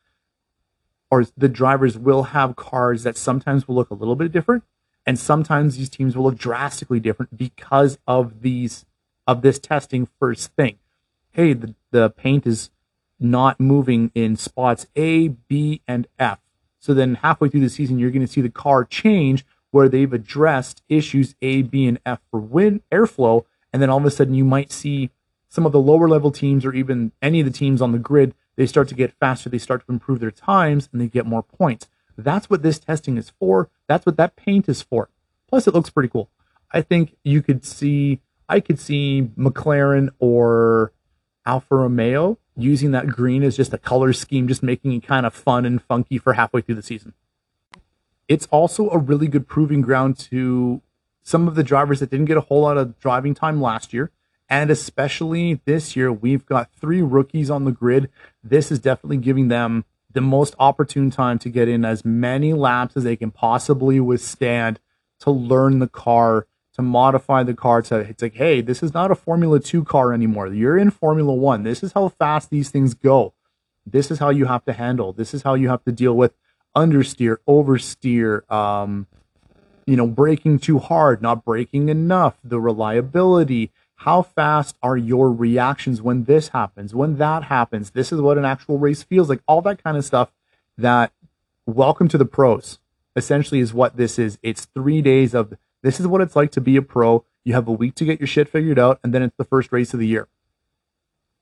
or 1.11 1.25
the 1.37 1.49
drivers 1.49 1.99
will 1.99 2.25
have 2.25 2.57
cars 2.57 3.03
that 3.05 3.17
sometimes 3.17 3.67
will 3.67 3.75
look 3.75 3.91
a 3.91 3.95
little 3.95 4.17
bit 4.17 4.33
different 4.33 4.65
and 5.07 5.19
sometimes 5.19 5.77
these 5.77 5.89
teams 5.89 6.17
will 6.17 6.25
look 6.25 6.37
drastically 6.37 7.01
different 7.01 7.37
because 7.37 7.99
of 8.07 8.43
these 8.43 8.85
of 9.27 9.43
this 9.43 9.59
testing 9.61 10.09
first 10.19 10.53
thing. 10.55 10.79
Hey 11.31 11.53
the, 11.53 11.75
the 11.91 12.11
paint 12.11 12.47
is 12.47 12.71
not 13.21 13.61
moving 13.61 14.11
in 14.15 14.37
spots 14.37 14.87
A, 14.97 15.29
B, 15.29 15.83
and 15.87 16.07
F. 16.19 16.41
So 16.79 16.95
then 16.95 17.17
halfway 17.17 17.49
through 17.49 17.61
the 17.61 17.69
season, 17.69 17.99
you're 17.99 18.11
going 18.11 18.27
to 18.27 18.33
see 18.33 18.41
the 18.41 18.49
car 18.49 18.85
change 18.85 19.45
where 19.71 19.89
they've 19.89 20.13
addressed 20.13 20.83
issues 20.89 21.35
A, 21.43 21.63
B, 21.63 21.87
and 21.87 22.01
F 22.05 22.21
for 22.31 22.41
wind 22.41 22.83
airflow. 22.91 23.45
And 23.73 23.81
then 23.81 23.91
all 23.91 23.99
of 23.99 24.05
a 24.05 24.11
sudden, 24.11 24.35
you 24.35 24.45
might 24.45 24.73
see 24.73 25.11
some 25.49 25.67
of 25.67 25.73
the 25.73 25.81
lower 25.81 26.09
level 26.09 26.31
teams 26.31 26.65
or 26.65 26.73
even 26.73 27.13
any 27.21 27.41
of 27.41 27.47
the 27.47 27.53
teams 27.53 27.83
on 27.83 27.93
the 27.93 27.99
grid, 27.99 28.35
they 28.57 28.67
start 28.67 28.89
to 28.89 28.95
get 28.95 29.13
faster, 29.19 29.49
they 29.49 29.59
start 29.59 29.85
to 29.85 29.93
improve 29.93 30.21
their 30.21 30.31
times, 30.31 30.89
and 30.93 31.01
they 31.01 31.07
get 31.07 31.27
more 31.27 31.43
points. 31.43 31.89
That's 32.17 32.49
what 32.49 32.63
this 32.63 32.79
testing 32.79 33.17
is 33.17 33.31
for. 33.31 33.69
That's 33.89 34.07
what 34.07 34.17
that 34.17 34.37
paint 34.37 34.69
is 34.69 34.83
for. 34.83 35.09
Plus, 35.49 35.67
it 35.67 35.75
looks 35.75 35.91
pretty 35.91 36.09
cool. 36.09 36.31
I 36.71 36.83
think 36.83 37.17
you 37.25 37.43
could 37.43 37.65
see, 37.65 38.21
I 38.49 38.61
could 38.61 38.79
see 38.79 39.31
McLaren 39.37 40.11
or 40.19 40.93
Alfa 41.45 41.75
Romeo 41.75 42.39
using 42.63 42.91
that 42.93 43.09
green 43.09 43.43
as 43.43 43.57
just 43.57 43.73
a 43.73 43.79
color 43.79 44.13
scheme, 44.13 44.49
just 44.49 44.63
making 44.63 44.93
it 44.93 45.03
kind 45.03 45.27
of 45.27 45.35
fun 45.35 45.65
and 45.65 45.83
funky 45.83 46.19
for 46.19 46.35
halfway 46.35 46.61
through 46.61 46.75
the 46.75 46.83
season. 46.83 47.15
It's 48.29 48.47
also 48.51 48.89
a 48.91 48.99
really 48.99 49.29
good 49.29 49.49
proving 49.49 49.81
ground 49.81 50.19
to 50.31 50.83
some 51.23 51.49
of 51.49 51.55
the 51.55 51.65
drivers 51.65 52.01
that 52.01 52.11
didn't 52.11 52.27
get 52.27 52.37
a 52.37 52.43
whole 52.43 52.63
lot 52.63 52.79
of 52.79 52.99
driving 53.01 53.35
time 53.35 53.61
last 53.61 53.93
year. 53.93 54.11
And 54.49 54.71
especially 54.71 55.61
this 55.65 55.95
year, 55.95 56.13
we've 56.13 56.45
got 56.45 56.73
three 56.73 57.03
rookies 57.03 57.51
on 57.51 57.65
the 57.65 57.73
grid. 57.73 58.11
This 58.43 58.73
is 58.73 58.81
definitely 58.81 59.19
giving 59.19 59.49
them 59.49 59.85
the 60.13 60.21
most 60.21 60.57
opportune 60.59 61.11
time 61.11 61.39
to 61.39 61.49
get 61.49 61.69
in 61.69 61.85
as 61.85 62.05
many 62.05 62.53
laps 62.53 62.97
as 62.97 63.05
they 63.05 63.15
can 63.15 63.31
possibly 63.31 64.01
withstand 64.01 64.81
to 65.21 65.31
learn 65.31 65.79
the 65.79 65.89
car 65.89 66.47
to 66.81 66.87
modify 66.89 67.43
the 67.43 67.55
car 67.55 67.83
to 67.83 67.99
it's 67.99 68.23
like, 68.23 68.35
hey, 68.35 68.61
this 68.61 68.83
is 68.83 68.95
not 68.95 69.11
a 69.11 69.15
Formula 69.15 69.61
2 69.61 69.85
car 69.85 70.13
anymore. 70.13 70.49
You're 70.49 70.79
in 70.79 70.91
Formula 70.91 71.33
1. 71.33 71.63
This 71.63 71.83
is 71.83 71.93
how 71.93 72.09
fast 72.09 72.51
these 72.51 72.71
things 72.71 72.95
go. 72.95 73.35
This 73.87 74.11
is 74.11 74.19
how 74.19 74.31
you 74.31 74.47
have 74.47 74.65
to 74.65 74.73
handle. 74.73 75.13
This 75.13 75.35
is 75.35 75.43
how 75.43 75.55
you 75.55 75.69
have 75.69 75.85
to 75.85 75.93
deal 75.93 76.15
with 76.15 76.33
understeer, 76.77 77.39
oversteer, 77.49 78.51
um, 78.51 79.07
you 79.87 79.97
know, 79.97 80.07
braking 80.07 80.59
too 80.59 80.79
hard, 80.79 81.21
not 81.21 81.45
braking 81.45 81.89
enough, 81.89 82.37
the 82.45 82.61
reliability, 82.61 83.71
How 83.97 84.23
fast 84.23 84.77
are 84.83 84.97
your 84.97 85.31
reactions 85.31 86.01
when 86.01 86.25
this 86.25 86.49
happens, 86.49 86.95
when 86.95 87.19
that 87.19 87.45
happens? 87.45 87.91
This 87.91 88.13
is 88.13 88.21
what 88.21 88.39
an 88.39 88.47
actual 88.47 88.79
race 88.79 89.03
feels 89.03 89.29
like, 89.29 89.43
all 89.47 89.61
that 89.63 89.83
kind 89.83 89.97
of 89.97 90.07
stuff 90.07 90.33
that 90.79 91.13
welcome 91.67 92.09
to 92.09 92.17
the 92.17 92.25
pros 92.25 92.79
essentially 93.15 93.61
is 93.61 93.75
what 93.75 93.97
this 93.97 94.19
is. 94.19 94.39
It's 94.43 94.65
three 94.67 95.03
days 95.03 95.35
of 95.35 95.53
this 95.83 96.01
is 96.01 96.07
what 96.07 96.21
it's 96.21 96.37
like 96.37 96.51
to 96.53 96.61
be 96.61 96.77
a 96.77 96.83
pro. 96.83 97.25
You 97.45 97.55
have 97.55 97.69
a 97.69 97.73
week 97.73 97.95
to 97.97 98.05
get 98.05 98.21
your 98.21 98.27
shit 98.27 98.49
figured 98.49 98.79
out, 98.79 99.01
and 99.03 99.15
then 99.15 99.23
it's 99.23 99.37
the 99.37 99.45
first 99.45 99.73
race 99.73 99.95
of 99.95 100.01
the 100.01 100.07
year. 100.07 100.29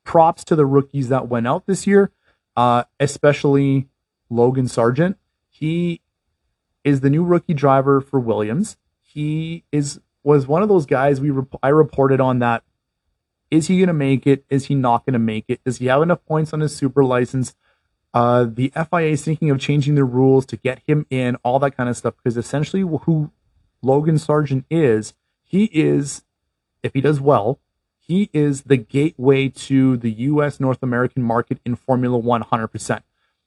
Props 0.04 0.44
to 0.44 0.56
the 0.56 0.66
rookies 0.66 1.08
that 1.08 1.28
went 1.28 1.46
out 1.46 1.66
this 1.66 1.86
year, 1.86 2.12
uh, 2.56 2.84
especially 3.00 3.88
Logan 4.30 4.68
Sargent. 4.68 5.18
He 5.48 6.00
is 6.84 7.00
the 7.00 7.10
new 7.10 7.24
rookie 7.24 7.54
driver 7.54 8.00
for 8.00 8.20
Williams. 8.20 8.76
He 9.02 9.64
is 9.72 10.00
was 10.22 10.46
one 10.46 10.62
of 10.62 10.68
those 10.68 10.86
guys 10.86 11.20
we 11.20 11.30
rep- 11.30 11.58
I 11.62 11.68
reported 11.68 12.20
on 12.20 12.38
that. 12.40 12.62
Is 13.50 13.68
he 13.68 13.78
going 13.78 13.88
to 13.88 13.94
make 13.94 14.26
it? 14.26 14.44
Is 14.50 14.66
he 14.66 14.74
not 14.74 15.06
going 15.06 15.14
to 15.14 15.18
make 15.18 15.46
it? 15.48 15.64
Does 15.64 15.78
he 15.78 15.86
have 15.86 16.02
enough 16.02 16.24
points 16.26 16.52
on 16.52 16.60
his 16.60 16.76
super 16.76 17.02
license? 17.02 17.54
Uh, 18.12 18.44
the 18.44 18.72
FIA 18.74 19.12
is 19.12 19.24
thinking 19.24 19.50
of 19.50 19.58
changing 19.58 19.94
the 19.94 20.04
rules 20.04 20.44
to 20.46 20.56
get 20.56 20.82
him 20.86 21.06
in, 21.10 21.36
all 21.36 21.58
that 21.58 21.76
kind 21.76 21.88
of 21.88 21.96
stuff. 21.96 22.14
Because 22.16 22.36
essentially, 22.36 22.82
who 22.82 23.30
Logan 23.82 24.18
Sargent 24.18 24.64
is, 24.70 25.14
he 25.44 25.64
is, 25.72 26.22
if 26.82 26.94
he 26.94 27.00
does 27.00 27.20
well, 27.20 27.58
he 27.98 28.30
is 28.32 28.62
the 28.62 28.76
gateway 28.76 29.48
to 29.48 29.96
the 29.96 30.10
U.S. 30.10 30.60
North 30.60 30.82
American 30.82 31.22
market 31.22 31.58
in 31.64 31.76
Formula 31.76 32.16
One 32.16 32.42
100%. 32.42 33.02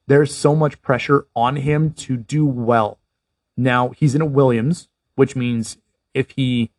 There's 0.07 0.33
so 0.35 0.55
much 0.55 0.81
pressure 0.81 1.25
on 1.35 1.55
him 1.57 1.91
to 1.93 2.17
do 2.17 2.45
well. 2.45 2.99
Now, 3.57 3.89
he's 3.89 4.15
in 4.15 4.21
a 4.21 4.25
Williams, 4.25 4.87
which 5.15 5.35
means 5.35 5.77
if 6.13 6.31
he 6.31 6.71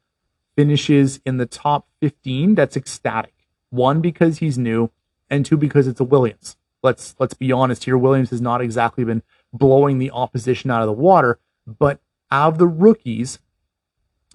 finishes 0.57 1.21
in 1.25 1.39
the 1.39 1.47
top 1.47 1.89
15, 2.01 2.55
that's 2.55 2.77
ecstatic. 2.77 3.35
One, 3.71 4.01
because 4.01 4.39
he's 4.39 4.59
new, 4.59 4.91
and 5.31 5.47
two, 5.47 5.57
because 5.57 5.87
it's 5.87 6.01
a 6.01 6.05
Williams. 6.05 6.57
Let's 6.83 7.15
let's 7.19 7.35
be 7.35 7.53
honest 7.53 7.85
here. 7.85 7.97
Williams 7.97 8.31
has 8.31 8.41
not 8.41 8.61
exactly 8.61 9.05
been 9.05 9.23
blowing 9.53 9.99
the 9.99 10.11
opposition 10.11 10.71
out 10.71 10.83
of 10.83 10.87
the 10.87 10.93
water, 10.93 11.39
but 11.67 12.01
out 12.33 12.55
of 12.55 12.59
the 12.59 12.67
rookies, 12.67 13.39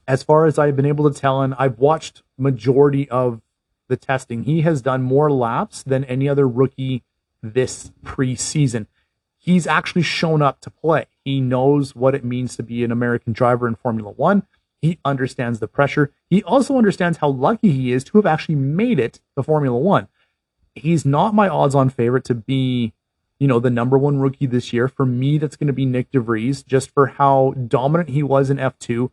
as 0.07 0.23
far 0.23 0.45
as 0.45 0.57
I've 0.57 0.75
been 0.75 0.85
able 0.85 1.11
to 1.11 1.19
tell, 1.19 1.41
and 1.41 1.53
I've 1.57 1.79
watched 1.79 2.23
majority 2.37 3.09
of 3.09 3.41
the 3.89 3.97
testing, 3.97 4.43
he 4.43 4.61
has 4.61 4.81
done 4.81 5.01
more 5.01 5.31
laps 5.31 5.83
than 5.83 6.05
any 6.05 6.29
other 6.29 6.47
rookie 6.47 7.03
this 7.41 7.91
preseason. 8.05 8.85
He's 9.37 9.67
actually 9.67 10.03
shown 10.03 10.41
up 10.41 10.59
to 10.61 10.69
play. 10.69 11.07
He 11.23 11.41
knows 11.41 11.95
what 11.95 12.15
it 12.15 12.23
means 12.23 12.55
to 12.55 12.63
be 12.63 12.83
an 12.83 12.91
American 12.91 13.33
driver 13.33 13.67
in 13.67 13.75
Formula 13.75 14.11
One. 14.11 14.43
He 14.81 14.99
understands 15.03 15.59
the 15.59 15.67
pressure. 15.67 16.11
He 16.29 16.43
also 16.43 16.77
understands 16.77 17.17
how 17.17 17.29
lucky 17.29 17.71
he 17.71 17.91
is 17.91 18.03
to 18.05 18.17
have 18.17 18.25
actually 18.25 18.55
made 18.55 18.99
it 18.99 19.21
to 19.35 19.43
Formula 19.43 19.77
One. 19.77 20.07
He's 20.75 21.05
not 21.05 21.33
my 21.33 21.47
odds 21.47 21.73
on 21.73 21.89
favorite 21.89 22.25
to 22.25 22.35
be, 22.35 22.93
you 23.39 23.47
know, 23.47 23.59
the 23.59 23.69
number 23.69 23.97
one 23.97 24.19
rookie 24.19 24.45
this 24.45 24.73
year. 24.73 24.87
For 24.87 25.05
me, 25.05 25.37
that's 25.37 25.55
going 25.55 25.67
to 25.67 25.73
be 25.73 25.85
Nyck 25.85 26.07
de 26.11 26.19
Vries, 26.19 26.63
just 26.63 26.91
for 26.91 27.07
how 27.07 27.53
dominant 27.67 28.09
he 28.09 28.23
was 28.23 28.49
in 28.49 28.57
F2, 28.57 29.11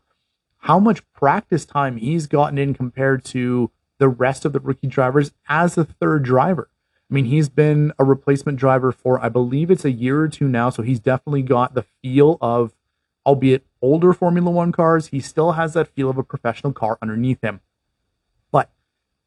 how 0.58 0.78
much 0.78 1.02
practice 1.12 1.64
time 1.64 1.96
he's 1.96 2.26
gotten 2.26 2.58
in 2.58 2.74
compared 2.74 3.24
to 3.26 3.70
the 3.98 4.08
rest 4.08 4.44
of 4.44 4.52
the 4.52 4.60
rookie 4.60 4.86
drivers 4.86 5.32
as 5.48 5.76
a 5.76 5.84
third 5.84 6.24
driver. 6.24 6.68
I 7.10 7.14
mean, 7.14 7.26
he's 7.26 7.48
been 7.48 7.92
a 7.98 8.04
replacement 8.04 8.58
driver 8.58 8.90
for, 8.90 9.22
I 9.22 9.28
believe 9.28 9.70
it's 9.70 9.84
a 9.84 9.90
year 9.90 10.20
or 10.22 10.28
two 10.28 10.48
now. 10.48 10.70
So 10.70 10.82
he's 10.82 11.00
definitely 11.00 11.42
got 11.42 11.74
the 11.74 11.84
feel 12.02 12.38
of, 12.40 12.74
albeit 13.26 13.64
older 13.82 14.12
Formula 14.12 14.50
One 14.50 14.72
cars, 14.72 15.08
he 15.08 15.20
still 15.20 15.52
has 15.52 15.74
that 15.74 15.88
feel 15.88 16.08
of 16.08 16.18
a 16.18 16.24
professional 16.24 16.72
car 16.72 16.98
underneath 17.02 17.42
him. 17.42 17.60
But 18.50 18.70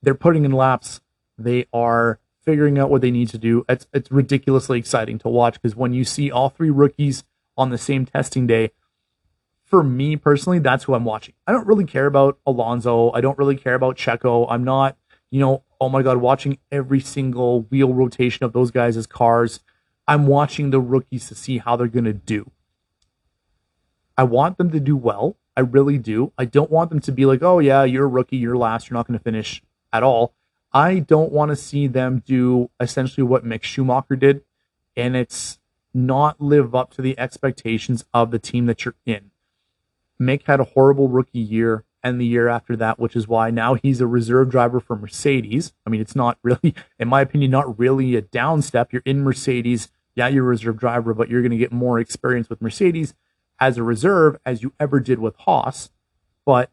they're 0.02 0.16
putting 0.16 0.44
in 0.44 0.52
laps. 0.52 1.02
They 1.38 1.68
are 1.72 2.20
figuring 2.48 2.80
out 2.80 2.90
what 2.90 3.02
they 3.02 3.12
need 3.12 3.28
to 3.28 3.38
do. 3.38 3.66
It's, 3.68 3.88
it's 3.94 4.10
ridiculously 4.10 4.80
exciting 4.80 5.20
to 5.20 5.28
watch 5.28 5.62
because 5.62 5.76
when 5.76 5.92
you 5.92 6.06
see 6.06 6.32
all 6.32 6.48
three 6.48 6.70
rookies 6.70 7.26
on 7.58 7.72
the 7.72 7.78
same 7.78 8.06
testing 8.06 8.48
day, 8.48 8.72
for 9.66 9.84
me 9.84 10.16
personally, 10.16 10.60
that's 10.60 10.86
who 10.86 10.94
I'm 10.94 11.04
watching. 11.04 11.34
I 11.46 11.52
don't 11.52 11.68
really 11.68 11.84
care 11.84 12.06
about 12.06 12.40
Alonso. 12.46 13.12
I 13.12 13.20
don't 13.20 13.38
really 13.38 13.58
care 13.58 13.74
about 13.74 13.98
Checo. 13.98 14.48
I'm 14.50 14.64
not, 14.64 14.96
you 15.30 15.42
know, 15.42 15.64
oh 15.82 15.90
my 15.90 16.02
God, 16.02 16.18
watching 16.18 16.58
every 16.72 17.02
single 17.02 17.64
wheel 17.64 17.94
rotation 17.94 18.46
of 18.46 18.54
those 18.54 18.72
guys' 18.72 19.06
cars. 19.06 19.60
I'm 20.08 20.26
watching 20.26 20.70
the 20.70 20.80
rookies 20.80 21.28
to 21.28 21.36
see 21.36 21.58
how 21.58 21.76
they're 21.76 21.88
going 21.88 22.06
to 22.06 22.14
do. 22.14 22.50
I 24.18 24.24
want 24.24 24.58
them 24.58 24.72
to 24.72 24.80
do 24.80 24.96
well. 24.96 25.36
I 25.58 25.60
really 25.60 25.98
do. 25.98 26.32
I 26.38 26.46
don't 26.46 26.72
want 26.72 26.92
them 26.92 27.02
to 27.02 27.12
be 27.12 27.26
like, 27.26 27.44
oh, 27.44 27.60
yeah, 27.60 27.84
you're 27.84 28.06
a 28.06 28.08
rookie, 28.08 28.38
you're 28.38 28.56
last, 28.56 28.90
you're 28.90 28.96
not 28.96 29.06
going 29.06 29.20
to 29.20 29.24
finish 29.24 29.62
at 29.92 30.02
all. 30.02 30.34
I 30.74 31.00
don't 31.00 31.32
want 31.32 31.50
to 31.50 31.56
see 31.56 31.88
them 31.88 32.24
do 32.26 32.70
essentially 32.80 33.24
what 33.24 33.46
Mick 33.46 33.64
Schumacher 33.64 34.16
did, 34.16 34.44
and 34.96 35.16
it's 35.16 35.60
not 35.94 36.40
live 36.40 36.76
up 36.76 36.94
to 36.94 37.02
the 37.02 37.18
expectations 37.18 38.06
of 38.14 38.32
the 38.32 38.40
team 38.40 38.66
that 38.68 38.86
you're 38.86 38.96
in. 39.06 39.32
Mick 40.20 40.44
had 40.44 40.60
a 40.60 40.66
horrible 40.66 41.08
rookie 41.08 41.40
year 41.40 41.84
and 42.04 42.22
the 42.22 42.26
year 42.26 42.48
after 42.48 42.76
that, 42.76 43.00
which 43.00 43.16
is 43.16 43.28
why 43.28 43.50
now 43.50 43.76
he's 43.76 44.02
a 44.02 44.08
reserve 44.08 44.50
driver 44.50 44.80
for 44.80 44.96
Mercedes. 44.96 45.74
I 45.86 45.90
mean, 45.90 46.02
it's 46.02 46.16
not 46.16 46.38
really, 46.44 46.74
in 47.00 47.08
my 47.08 47.22
opinion, 47.22 47.52
not 47.52 47.78
really 47.78 48.16
a 48.16 48.22
down 48.22 48.62
step. 48.62 48.94
You're 48.94 49.02
in 49.06 49.24
Mercedes. 49.24 49.90
Yeah, 50.16 50.28
you're 50.28 50.46
a 50.46 50.48
reserve 50.48 50.78
driver, 50.78 51.14
but 51.14 51.30
you're 51.30 51.42
going 51.42 51.52
to 51.52 51.58
get 51.58 51.72
more 51.72 52.00
experience 52.00 52.50
with 52.50 52.62
Mercedes 52.62 53.14
as 53.60 53.78
a 53.78 53.84
reserve 53.84 54.38
as 54.46 54.64
you 54.64 54.74
ever 54.80 55.00
did 55.00 55.20
with 55.20 55.36
Haas. 55.38 55.90
But 56.46 56.72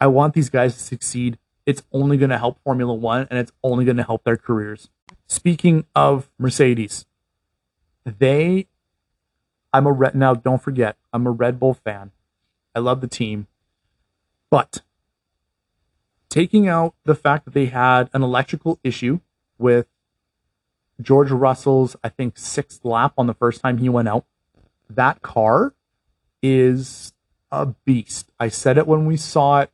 I 0.00 0.06
want 0.08 0.34
these 0.34 0.50
guys 0.50 0.74
to 0.74 0.80
succeed. 0.80 1.38
It's 1.64 1.82
only 1.92 2.16
going 2.16 2.30
to 2.30 2.38
help 2.38 2.58
Formula 2.64 2.94
One 2.94 3.26
and 3.30 3.38
it's 3.38 3.52
only 3.62 3.84
going 3.84 3.96
to 3.96 4.02
help 4.02 4.24
their 4.24 4.36
careers. 4.36 4.88
Speaking 5.26 5.86
of 5.94 6.28
Mercedes, 6.38 7.06
they, 8.04 8.66
I'm 9.72 9.86
a 9.86 9.92
Red, 9.92 10.14
now 10.14 10.34
don't 10.34 10.62
forget, 10.62 10.96
I'm 11.12 11.26
a 11.26 11.30
Red 11.30 11.60
Bull 11.60 11.74
fan. 11.74 12.10
I 12.74 12.80
love 12.80 13.00
the 13.00 13.06
team. 13.06 13.46
But 14.50 14.82
taking 16.28 16.68
out 16.68 16.94
the 17.04 17.14
fact 17.14 17.44
that 17.44 17.54
they 17.54 17.66
had 17.66 18.10
an 18.12 18.22
electrical 18.22 18.78
issue 18.82 19.20
with 19.58 19.86
George 21.00 21.30
Russell's, 21.30 21.96
I 22.02 22.08
think, 22.08 22.38
sixth 22.38 22.84
lap 22.84 23.14
on 23.16 23.26
the 23.26 23.34
first 23.34 23.60
time 23.60 23.78
he 23.78 23.88
went 23.88 24.08
out, 24.08 24.24
that 24.88 25.22
car 25.22 25.74
is 26.42 27.12
a 27.50 27.66
beast. 27.66 28.30
I 28.38 28.48
said 28.48 28.78
it 28.78 28.86
when 28.86 29.06
we 29.06 29.16
saw 29.16 29.60
it 29.60 29.70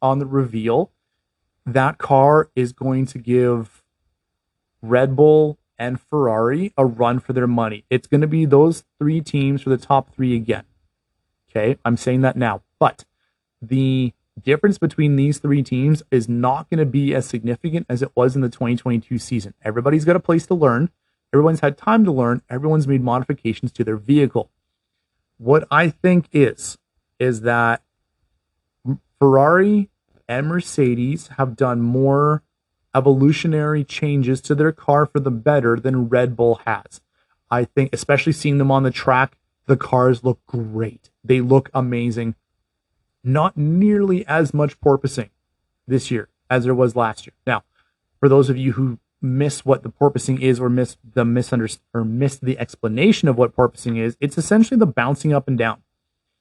on 0.00 0.18
the 0.18 0.26
reveal. 0.26 0.90
That 1.64 1.98
car 1.98 2.50
is 2.56 2.72
going 2.72 3.06
to 3.06 3.18
give 3.18 3.82
Red 4.80 5.14
Bull 5.14 5.58
and 5.78 6.00
Ferrari 6.00 6.72
a 6.76 6.84
run 6.84 7.20
for 7.20 7.32
their 7.32 7.46
money. 7.46 7.84
It's 7.90 8.06
going 8.06 8.20
to 8.20 8.26
be 8.26 8.44
those 8.44 8.84
three 8.98 9.20
teams 9.20 9.62
for 9.62 9.70
the 9.70 9.76
top 9.76 10.14
three 10.14 10.34
again. 10.34 10.64
Okay, 11.50 11.78
I'm 11.84 11.96
saying 11.96 12.22
that 12.22 12.36
now. 12.36 12.62
But 12.78 13.04
the 13.60 14.12
difference 14.40 14.78
between 14.78 15.16
these 15.16 15.38
three 15.38 15.62
teams 15.62 16.02
is 16.10 16.28
not 16.28 16.68
going 16.70 16.78
to 16.78 16.86
be 16.86 17.14
as 17.14 17.26
significant 17.26 17.86
as 17.88 18.02
it 18.02 18.10
was 18.14 18.34
in 18.34 18.42
the 18.42 18.48
2022 18.48 19.18
season. 19.18 19.54
Everybody's 19.62 20.04
got 20.04 20.16
a 20.16 20.20
place 20.20 20.46
to 20.46 20.54
learn. 20.54 20.90
Everyone's 21.32 21.60
had 21.60 21.78
time 21.78 22.04
to 22.04 22.12
learn. 22.12 22.42
Everyone's 22.50 22.88
made 22.88 23.02
modifications 23.02 23.72
to 23.72 23.84
their 23.84 23.96
vehicle. 23.96 24.50
What 25.38 25.66
I 25.70 25.90
think 25.90 26.28
is, 26.32 26.78
is 27.18 27.42
that 27.42 27.82
Ferrari 29.18 29.90
and 30.28 30.46
Mercedes 30.46 31.28
have 31.38 31.56
done 31.56 31.80
more 31.80 32.42
evolutionary 32.94 33.84
changes 33.84 34.40
to 34.42 34.54
their 34.54 34.72
car 34.72 35.06
for 35.06 35.20
the 35.20 35.30
better 35.30 35.78
than 35.78 36.08
Red 36.08 36.36
Bull 36.36 36.60
has. 36.66 37.00
I 37.50 37.64
think, 37.64 37.90
especially 37.92 38.32
seeing 38.32 38.58
them 38.58 38.70
on 38.70 38.82
the 38.82 38.90
track, 38.90 39.36
the 39.66 39.76
cars 39.76 40.24
look 40.24 40.40
great. 40.46 41.10
They 41.22 41.40
look 41.40 41.70
amazing. 41.74 42.34
Not 43.24 43.56
nearly 43.56 44.26
as 44.26 44.52
much 44.52 44.80
porpoising 44.80 45.30
this 45.86 46.10
year 46.10 46.28
as 46.50 46.64
there 46.64 46.74
was 46.74 46.96
last 46.96 47.26
year. 47.26 47.34
Now, 47.46 47.64
for 48.18 48.28
those 48.28 48.50
of 48.50 48.56
you 48.56 48.72
who 48.72 48.98
miss 49.20 49.64
what 49.64 49.82
the 49.82 49.88
porpoising 49.88 50.40
is 50.40 50.58
or 50.58 50.68
miss 50.68 50.96
the 51.14 51.24
misunderstand 51.24 51.84
or 51.94 52.04
miss 52.04 52.36
the 52.36 52.58
explanation 52.58 53.28
of 53.28 53.38
what 53.38 53.54
porpoising 53.54 53.98
is, 53.98 54.16
it's 54.20 54.36
essentially 54.36 54.78
the 54.78 54.86
bouncing 54.86 55.32
up 55.32 55.46
and 55.46 55.56
down. 55.56 55.82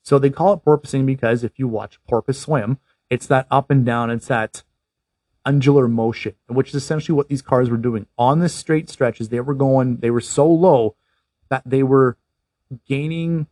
So 0.02 0.18
they 0.18 0.32
call 0.32 0.54
it 0.54 0.66
porpoising 0.66 1.06
because 1.06 1.44
if 1.44 1.60
you 1.60 1.68
watch 1.68 2.00
porpoise 2.08 2.40
swim, 2.40 2.80
it's 3.12 3.28
that 3.28 3.46
up 3.52 3.70
and 3.70 3.86
down, 3.86 4.10
it's 4.10 4.28
that 4.28 4.64
undulate 5.46 5.90
motion, 5.90 6.34
which 6.48 6.70
is 6.70 6.76
essentially 6.76 7.16
what 7.16 7.28
these 7.28 7.42
cars 7.42 7.70
were 7.70 7.78
doing 7.78 8.08
on 8.18 8.40
the 8.40 8.50
straight 8.50 8.90
stretches. 8.90 9.30
They 9.30 9.42
were 9.42 9.54
going, 9.54 9.98
they 9.98 10.10
were 10.10 10.22
so 10.22 10.48
low 10.48 10.96
that 11.50 11.64
they 11.66 11.84
were 11.84 12.18
gaining 12.88 13.48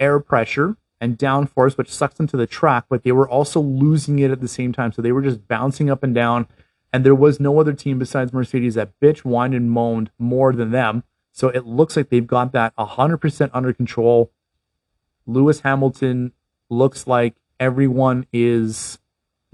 air 0.00 0.18
pressure 0.18 0.76
and 1.00 1.16
downforce, 1.16 1.78
which 1.78 1.94
sucks 1.94 2.18
into 2.18 2.36
the 2.36 2.46
track, 2.46 2.86
but 2.88 3.04
they 3.04 3.12
were 3.12 3.28
also 3.28 3.60
losing 3.60 4.18
it 4.18 4.32
at 4.32 4.40
the 4.40 4.48
same 4.48 4.72
time. 4.72 4.90
So 4.90 5.00
they 5.00 5.12
were 5.12 5.22
just 5.22 5.46
bouncing 5.46 5.88
up 5.88 6.02
and 6.02 6.14
down. 6.14 6.48
And 6.92 7.04
there 7.04 7.14
was 7.14 7.38
no 7.38 7.60
other 7.60 7.72
team 7.72 7.98
besides 7.98 8.32
Mercedes 8.32 8.74
that 8.74 8.98
bitch, 9.00 9.20
whined, 9.20 9.54
and 9.54 9.70
moaned 9.70 10.10
more 10.18 10.52
than 10.52 10.72
them. 10.72 11.04
So 11.30 11.48
it 11.48 11.66
looks 11.66 11.96
like 11.96 12.08
they've 12.08 12.26
got 12.26 12.52
that 12.52 12.74
100% 12.76 13.50
under 13.52 13.72
control. 13.72 14.32
Lewis 15.26 15.60
Hamilton 15.60 16.32
looks 16.68 17.06
like 17.06 17.34
everyone 17.60 18.26
is 18.32 18.98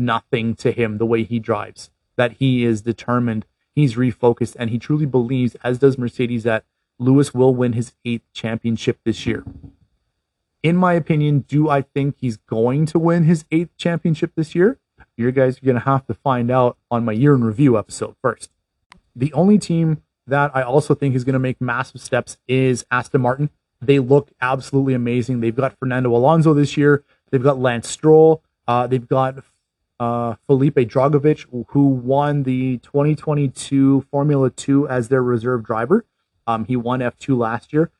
nothing 0.01 0.55
to 0.57 0.73
him 0.73 0.99
the 0.99 1.07
way 1.07 1.23
he 1.23 1.39
drives. 1.39 1.91
that 2.17 2.33
he 2.33 2.65
is 2.65 2.83
determined, 2.83 3.47
he's 3.75 3.95
refocused, 3.95 4.55
and 4.59 4.69
he 4.69 4.79
truly 4.79 5.07
believes, 5.07 5.57
as 5.65 5.79
does 5.79 5.97
Mercedes, 5.97 6.43
that 6.43 6.65
Lewis 6.99 7.33
will 7.33 7.55
win 7.55 7.73
his 7.73 7.95
eighth 8.05 8.31
championship 8.35 8.99
this 9.05 9.25
year. 9.27 9.43
In 10.63 10.77
my 10.77 10.93
opinion, 10.93 11.47
do 11.49 11.71
I 11.71 11.81
think 11.81 12.17
he's 12.19 12.37
going 12.37 12.85
to 12.87 12.99
win 12.99 13.25
his 13.25 13.47
eighth 13.51 13.75
championship 13.79 14.33
this 14.37 14.55
year? 14.55 14.79
You 15.17 15.31
guys 15.33 15.57
are 15.57 15.65
going 15.65 15.79
to 15.79 15.85
have 15.85 16.07
to 16.09 16.15
find 16.15 16.51
out 16.51 16.77
on 16.91 17.07
my 17.07 17.13
year 17.13 17.35
in 17.35 17.43
review 17.43 17.79
episode 17.79 18.17
first. 18.21 18.51
The 19.17 19.33
only 19.33 19.59
team 19.59 20.03
that 20.27 20.51
I 20.55 20.61
also 20.61 20.95
think 20.95 21.15
is 21.15 21.25
going 21.25 21.33
to 21.33 21.39
make 21.39 21.59
massive 21.59 22.03
steps 22.03 22.37
is 22.47 22.85
Aston 22.91 23.23
Martin. 23.23 23.49
They 23.81 23.99
look 23.99 24.31
absolutely 24.43 24.93
amazing. 24.93 25.41
They've 25.41 25.57
got 25.57 25.79
Fernando 25.79 26.15
Alonso 26.15 26.53
this 26.53 26.77
year. 26.77 27.03
They've 27.31 27.43
got 27.43 27.59
Lance 27.59 27.89
Stroll. 27.89 28.43
Uh, 28.69 28.87
they've 28.87 29.09
got 29.09 29.43
uh, 30.01 30.35
Felipe 30.47 30.77
Drugovich, 30.77 31.47
who 31.69 31.87
won 31.87 32.45
the 32.45 32.79
2022 32.79 34.07
Formula 34.11 34.51
2 34.51 34.89
as 34.89 35.09
their 35.09 35.23
reserve 35.23 35.63
driver. 35.63 36.07
Um, 36.47 36.65
he 36.65 36.75
won 36.75 37.01
F2 37.01 37.37
last 37.37 37.73
year. 37.73 37.91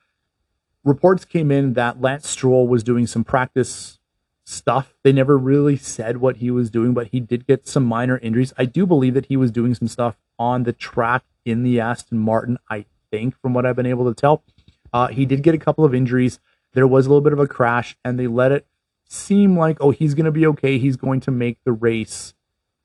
Reports 0.83 1.27
came 1.27 1.53
in 1.53 1.75
that 1.75 2.01
Lance 2.01 2.27
Stroll 2.27 2.67
was 2.67 2.83
doing 2.83 3.07
some 3.07 3.23
practice 3.23 3.99
stuff. 4.45 4.95
They 5.05 5.13
never 5.13 5.37
really 5.37 5.77
said 5.77 6.17
what 6.17 6.39
he 6.39 6.51
was 6.51 6.71
doing, 6.71 6.95
but 6.95 7.09
he 7.09 7.21
did 7.21 7.47
get 7.47 7.69
some 7.69 7.85
minor 7.85 8.17
injuries. 8.19 8.55
I 8.57 8.65
do 8.65 8.87
believe 8.87 9.13
that 9.13 9.27
he 9.27 9.37
was 9.37 9.51
doing 9.51 9.75
some 9.75 9.87
stuff 9.87 10.17
on 10.39 10.63
the 10.63 10.73
track 10.73 11.25
in 11.45 11.63
the 11.63 11.81
Aston 11.81 12.19
Martin, 12.19 12.59
I 12.71 12.87
think, 13.11 13.39
from 13.43 13.53
what 13.53 13.67
I've 13.67 13.77
been 13.77 13.85
able 13.85 14.13
to 14.13 14.19
tell. 14.19 14.43
Uh, 14.91 15.09
he 15.09 15.27
did 15.27 15.43
get 15.43 15.55
a 15.55 15.59
couple 15.59 15.85
of 15.85 15.95
injuries. 15.95 16.41
There 16.73 16.87
was 16.87 17.05
a 17.05 17.11
little 17.11 17.21
bit 17.21 17.35
of 17.35 17.39
a 17.39 17.47
crash, 17.47 17.95
and 18.03 18.19
they 18.19 18.27
let 18.27 18.53
it 18.53 18.67
seem 19.11 19.59
like, 19.59 19.77
oh, 19.81 19.91
he's 19.91 20.15
going 20.15 20.25
to 20.25 20.31
be 20.31 20.47
okay. 20.47 20.79
He's 20.79 20.97
going 20.97 21.21
to 21.21 21.31
make 21.31 21.59
the 21.65 21.73
race 21.73 22.35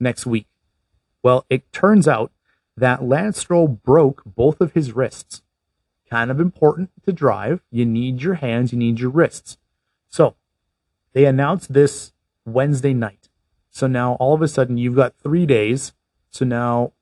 next 0.00 0.26
week. 0.26 0.46
Well, 1.22 1.46
it 1.48 1.72
turns 1.72 2.06
out 2.08 2.32
that 2.76 3.04
Lance 3.04 3.38
Stroll 3.38 3.68
broke 3.68 4.22
both 4.24 4.60
of 4.60 4.72
his 4.72 4.92
wrists. 4.92 5.42
Kind 6.10 6.30
of 6.30 6.40
important 6.40 6.90
to 7.04 7.12
drive. 7.12 7.62
You 7.70 7.86
need 7.86 8.22
your 8.22 8.34
hands, 8.34 8.72
you 8.72 8.78
need 8.78 9.00
your 9.00 9.10
wrists. 9.10 9.56
So 10.08 10.36
they 11.12 11.24
announced 11.24 11.72
this 11.72 12.12
Wednesday 12.44 12.94
night. 12.94 13.28
So 13.70 13.86
now 13.86 14.14
all 14.14 14.34
of 14.34 14.42
a 14.42 14.48
sudden 14.48 14.76
you've 14.76 14.96
got 14.96 15.16
three 15.16 15.46
days. 15.46 15.92
So 16.30 16.44
now 16.44 16.92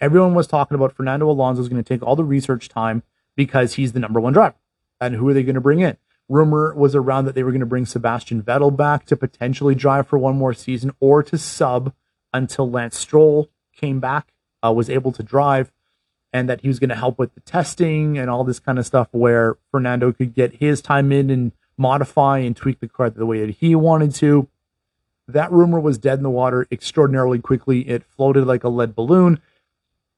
everyone 0.00 0.34
was 0.34 0.46
talking 0.46 0.74
about 0.74 0.92
Fernando 0.92 1.30
Alonso 1.30 1.62
is 1.62 1.68
going 1.68 1.82
to 1.82 1.88
take 1.88 2.02
all 2.02 2.16
the 2.16 2.24
research 2.24 2.68
time 2.68 3.02
because 3.36 3.74
he's 3.74 3.92
the 3.92 4.00
number 4.00 4.20
one 4.20 4.32
driver. 4.32 4.56
And 5.00 5.16
who 5.16 5.28
are 5.28 5.34
they 5.34 5.42
going 5.42 5.54
to 5.54 5.60
bring 5.60 5.80
in? 5.80 5.96
Rumor 6.28 6.74
was 6.74 6.94
around 6.94 7.26
that 7.26 7.34
they 7.34 7.42
were 7.42 7.50
going 7.50 7.60
to 7.60 7.66
bring 7.66 7.86
Sebastian 7.86 8.42
Vettel 8.42 8.74
back 8.74 9.04
to 9.06 9.16
potentially 9.16 9.74
drive 9.74 10.06
for 10.06 10.18
one 10.18 10.36
more 10.36 10.54
season 10.54 10.92
or 11.00 11.22
to 11.22 11.36
sub 11.36 11.92
until 12.32 12.70
Lance 12.70 12.98
Stroll 12.98 13.50
came 13.76 14.00
back, 14.00 14.32
uh, 14.64 14.72
was 14.72 14.88
able 14.88 15.12
to 15.12 15.22
drive, 15.22 15.72
and 16.32 16.48
that 16.48 16.62
he 16.62 16.68
was 16.68 16.78
going 16.78 16.88
to 16.88 16.96
help 16.96 17.18
with 17.18 17.34
the 17.34 17.40
testing 17.40 18.16
and 18.16 18.30
all 18.30 18.44
this 18.44 18.60
kind 18.60 18.78
of 18.78 18.86
stuff 18.86 19.08
where 19.10 19.56
Fernando 19.70 20.12
could 20.12 20.34
get 20.34 20.56
his 20.56 20.80
time 20.80 21.12
in 21.12 21.28
and 21.28 21.52
modify 21.76 22.38
and 22.38 22.56
tweak 22.56 22.80
the 22.80 22.88
car 22.88 23.10
the 23.10 23.26
way 23.26 23.44
that 23.44 23.56
he 23.56 23.74
wanted 23.74 24.14
to. 24.14 24.48
That 25.28 25.52
rumor 25.52 25.80
was 25.80 25.98
dead 25.98 26.18
in 26.18 26.22
the 26.22 26.30
water 26.30 26.66
extraordinarily 26.70 27.38
quickly. 27.38 27.88
It 27.88 28.04
floated 28.04 28.46
like 28.46 28.64
a 28.64 28.68
lead 28.68 28.94
balloon. 28.94 29.40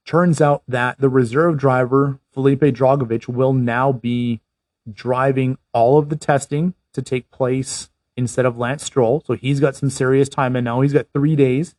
Turns 0.04 0.40
out 0.40 0.62
that 0.68 0.98
the 0.98 1.08
reserve 1.08 1.56
driver, 1.56 2.18
Felipe 2.32 2.60
Drugovich, 2.60 3.26
will 3.26 3.52
now 3.52 3.90
be 3.92 4.40
driving 4.90 5.58
all 5.72 5.98
of 5.98 6.08
the 6.08 6.16
testing 6.16 6.74
to 6.92 7.02
take 7.02 7.30
place 7.30 7.90
instead 8.16 8.46
of 8.46 8.56
Lance 8.56 8.84
Stroll. 8.84 9.22
So 9.26 9.34
he's 9.34 9.60
got 9.60 9.76
some 9.76 9.90
serious 9.90 10.28
time 10.28 10.56
in 10.56 10.64
now. 10.64 10.80
He's 10.80 10.92
got 10.92 11.06
three 11.12 11.36
days 11.36 11.74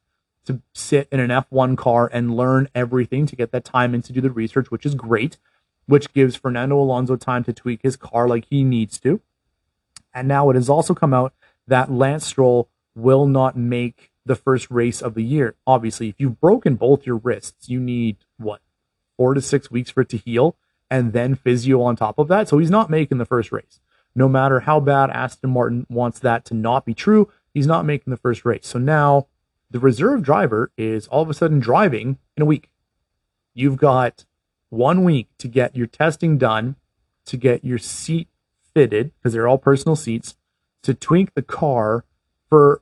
to 0.46 0.62
sit 0.74 1.08
in 1.12 1.20
an 1.20 1.30
F1 1.30 1.78
car 1.78 2.10
and 2.12 2.36
learn 2.36 2.68
everything 2.76 3.26
to 3.26 3.36
get 3.36 3.52
that 3.52 3.66
time 3.66 3.96
in 3.96 4.02
to 4.04 4.14
do 4.14 4.22
the 4.22 4.32
research, 4.32 4.70
which 4.70 4.86
is 4.86 4.96
great, 4.96 5.38
which 5.88 6.14
gives 6.14 6.36
Fernando 6.36 6.78
Alonso 6.80 7.16
time 7.16 7.44
to 7.46 7.54
tweak 7.54 7.82
his 7.82 7.96
car 7.96 8.28
like 8.28 8.46
he 8.50 8.64
needs 8.64 9.00
to. 9.00 9.22
And 10.14 10.28
now 10.28 10.50
it 10.50 10.56
has 10.56 10.70
also 10.70 10.94
come 10.94 11.14
out 11.14 11.34
that 11.68 11.92
Lance 11.92 12.26
Stroll 12.26 12.70
will 12.96 13.26
not 13.26 13.58
make 13.58 14.12
the 14.26 14.36
first 14.36 14.70
race 14.72 15.02
of 15.02 15.14
the 15.14 15.24
year. 15.24 15.56
Obviously, 15.68 16.10
if 16.10 16.16
you've 16.18 16.40
broken 16.40 16.76
both 16.76 17.06
your 17.06 17.18
wrists, 17.18 17.70
you 17.70 17.80
need 17.80 18.18
what, 18.38 18.62
four 19.18 19.34
to 19.34 19.42
six 19.42 19.70
weeks 19.70 19.90
for 19.90 20.02
it 20.02 20.10
to 20.10 20.18
heal 20.18 20.56
and 20.96 21.12
then 21.12 21.36
physio 21.36 21.82
on 21.82 21.98
top 21.98 22.18
of 22.18 22.30
that. 22.30 22.48
So 22.48 22.58
he's 22.58 22.72
not 22.72 22.90
making 22.90 23.18
the 23.18 23.26
first 23.26 23.52
race. 23.52 23.82
No 24.16 24.30
matter 24.30 24.62
how 24.62 24.80
bad 24.80 25.10
Aston 25.10 25.50
Martin 25.50 25.86
wants 25.90 26.20
that 26.20 26.46
to 26.46 26.54
not 26.54 26.86
be 26.86 26.94
true, 26.94 27.30
he's 27.54 27.68
not 27.68 27.84
making 27.84 28.12
the 28.12 28.18
first 28.18 28.46
race. 28.46 28.66
So 28.66 28.80
now 28.80 29.28
the 29.70 29.80
reserve 29.80 30.24
driver 30.24 30.72
is 30.78 31.08
all 31.10 31.22
of 31.22 31.30
a 31.30 31.34
sudden 31.34 31.60
driving 31.60 32.18
in 32.38 32.44
a 32.44 32.46
week. 32.46 32.70
You've 33.54 33.76
got 33.76 34.24
one 34.70 35.04
week 35.04 35.28
to 35.40 35.50
get 35.50 35.76
your 35.76 35.86
testing 35.86 36.38
done, 36.38 36.78
to 37.26 37.36
get 37.36 37.66
your 37.66 37.78
seat 37.78 38.30
fitted, 38.74 39.12
because 39.18 39.34
they're 39.34 39.50
all 39.50 39.58
personal 39.58 39.98
seats, 39.98 40.38
to 40.84 40.94
tweak 40.94 41.34
the 41.34 41.42
car 41.42 42.06
for 42.48 42.82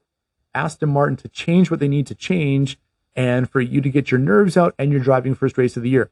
Aston 0.53 0.89
Martin 0.89 1.17
to 1.17 1.27
change 1.29 1.71
what 1.71 1.79
they 1.79 1.87
need 1.87 2.05
to 2.05 2.15
change, 2.15 2.77
and 3.15 3.49
for 3.49 3.59
you 3.59 3.81
to 3.81 3.89
get 3.89 4.11
your 4.11 4.19
nerves 4.19 4.55
out 4.55 4.75
and 4.77 4.91
you're 4.91 5.01
driving 5.01 5.33
first 5.33 5.57
race 5.57 5.75
of 5.75 5.81
the 5.81 5.89
year. 5.89 6.11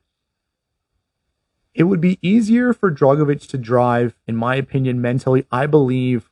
It 1.73 1.83
would 1.83 2.01
be 2.01 2.19
easier 2.21 2.73
for 2.73 2.91
Drugovich 2.91 3.47
to 3.47 3.57
drive, 3.57 4.13
in 4.27 4.35
my 4.35 4.55
opinion, 4.55 5.01
mentally, 5.01 5.45
I 5.51 5.67
believe, 5.67 6.29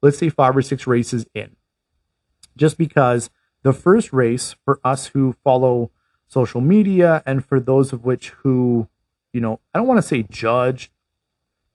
let's 0.00 0.18
say 0.18 0.28
five 0.28 0.56
or 0.56 0.62
six 0.62 0.86
races 0.86 1.26
in. 1.34 1.56
Just 2.56 2.76
because 2.76 3.30
the 3.62 3.72
first 3.72 4.12
race 4.12 4.56
for 4.64 4.80
us 4.84 5.08
who 5.08 5.36
follow 5.44 5.90
social 6.26 6.60
media 6.60 7.22
and 7.24 7.44
for 7.44 7.60
those 7.60 7.92
of 7.92 8.04
which 8.04 8.30
who, 8.30 8.88
you 9.32 9.40
know, 9.40 9.60
I 9.72 9.78
don't 9.78 9.86
want 9.86 9.98
to 9.98 10.06
say 10.06 10.24
judge, 10.24 10.90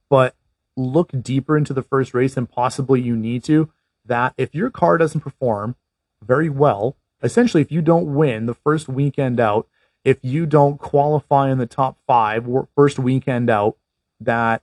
but 0.09 0.35
look 0.75 1.11
deeper 1.21 1.57
into 1.57 1.73
the 1.73 1.81
first 1.81 2.13
race 2.13 2.35
than 2.35 2.45
possibly 2.45 3.01
you 3.01 3.15
need 3.15 3.43
to, 3.45 3.69
that 4.05 4.33
if 4.37 4.53
your 4.53 4.69
car 4.69 4.97
doesn't 4.97 5.21
perform 5.21 5.75
very 6.21 6.49
well, 6.49 6.97
essentially 7.23 7.61
if 7.61 7.71
you 7.71 7.81
don't 7.81 8.13
win 8.13 8.45
the 8.45 8.53
first 8.53 8.87
weekend 8.87 9.39
out, 9.39 9.67
if 10.07 10.19
you 10.21 10.45
don't 10.45 10.77
qualify 10.77 11.51
in 11.51 11.57
the 11.57 11.65
top 11.65 11.97
five 12.07 12.47
first 12.73 12.97
weekend 12.97 13.49
out, 13.49 13.75
that 14.21 14.61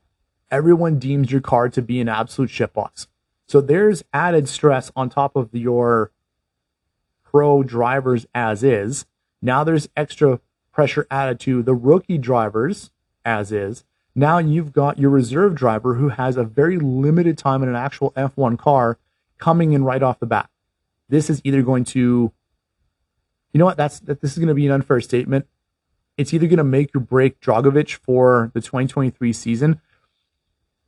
everyone 0.51 0.99
deems 0.99 1.31
your 1.31 1.43
car 1.43 1.69
to 1.69 1.83
be 1.83 2.01
an 2.01 2.09
absolute 2.09 2.49
shitbox. 2.49 3.09
So 3.47 3.61
there's 3.61 4.03
added 4.15 4.49
stress 4.49 4.91
on 4.97 5.11
top 5.11 5.37
of 5.37 5.51
your 5.53 6.11
pro 7.23 7.63
drivers 7.63 8.25
as 8.35 8.63
is. 8.65 9.05
Now 9.43 9.65
there's 9.65 9.87
extra 9.95 10.41
pressure 10.73 11.07
added 11.11 11.41
to 11.41 11.63
the 11.63 11.75
rookie 11.75 12.17
drivers 12.17 12.91
as 13.23 13.53
is. 13.53 13.85
Now 14.15 14.39
you've 14.39 14.73
got 14.73 14.99
your 14.99 15.11
reserve 15.11 15.55
driver 15.55 15.97
who 15.97 16.09
has 16.09 16.39
a 16.39 16.45
very 16.45 16.79
limited 16.79 17.37
time 17.37 17.63
in 17.63 17.69
an 17.69 17.77
actual 17.77 18.13
F1 18.13 18.59
car 18.59 18.97
coming 19.37 19.75
in 19.75 19.85
right 19.85 20.03
off 20.03 20.21
the 20.21 20.27
bat. 20.27 20.49
This 21.11 21.29
is 21.29 21.43
either 21.45 21.61
going 21.61 21.85
to 21.85 22.33
you 23.55 23.59
know 23.59 23.65
what? 23.65 23.77
That's 23.77 24.01
that. 24.01 24.21
This 24.21 24.33
is 24.33 24.39
going 24.39 24.49
to 24.49 24.55
be 24.55 24.67
an 24.67 24.73
unfair 24.73 25.01
statement. 25.01 25.47
It's 26.19 26.35
either 26.35 26.47
going 26.47 26.59
to 26.59 26.65
make 26.65 26.95
or 26.95 27.01
break 27.01 27.41
Drugovich 27.41 27.95
for 27.95 28.51
the 28.53 28.61
2023 28.61 29.33
season. 29.33 29.81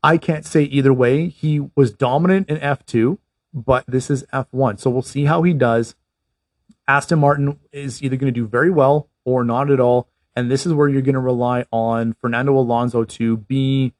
I 0.02 0.18
can't 0.18 0.44
say 0.44 0.64
either 0.64 0.92
way. 0.92 1.28
He 1.28 1.60
was 1.74 1.92
dominant 1.92 2.50
in 2.50 2.58
F2, 2.58 3.18
but 3.54 3.84
this 3.86 4.10
is 4.10 4.24
F1. 4.32 4.80
So 4.80 4.90
we'll 4.90 5.02
see 5.02 5.24
how 5.24 5.42
he 5.42 5.52
does. 5.52 5.94
Aston 6.88 7.20
Martin 7.20 7.58
is 7.72 8.02
either 8.02 8.16
going 8.16 8.32
to 8.32 8.40
do 8.40 8.46
very 8.46 8.70
well 8.70 9.08
or 9.24 9.44
not 9.44 9.70
at 9.70 9.80
all. 9.80 10.08
And 10.34 10.50
this 10.50 10.66
is 10.66 10.74
where 10.74 10.88
you're 10.88 11.02
going 11.02 11.14
to 11.14 11.20
rely 11.20 11.64
on 11.72 12.14
Fernando 12.20 12.56
Alonso 12.56 13.04
to 13.04 13.36
be 13.36 13.94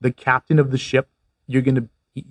the 0.00 0.10
captain 0.10 0.58
of 0.58 0.70
the 0.70 0.78
ship. 0.78 1.08
You're 1.46 1.62
going 1.62 1.88
to, 2.14 2.24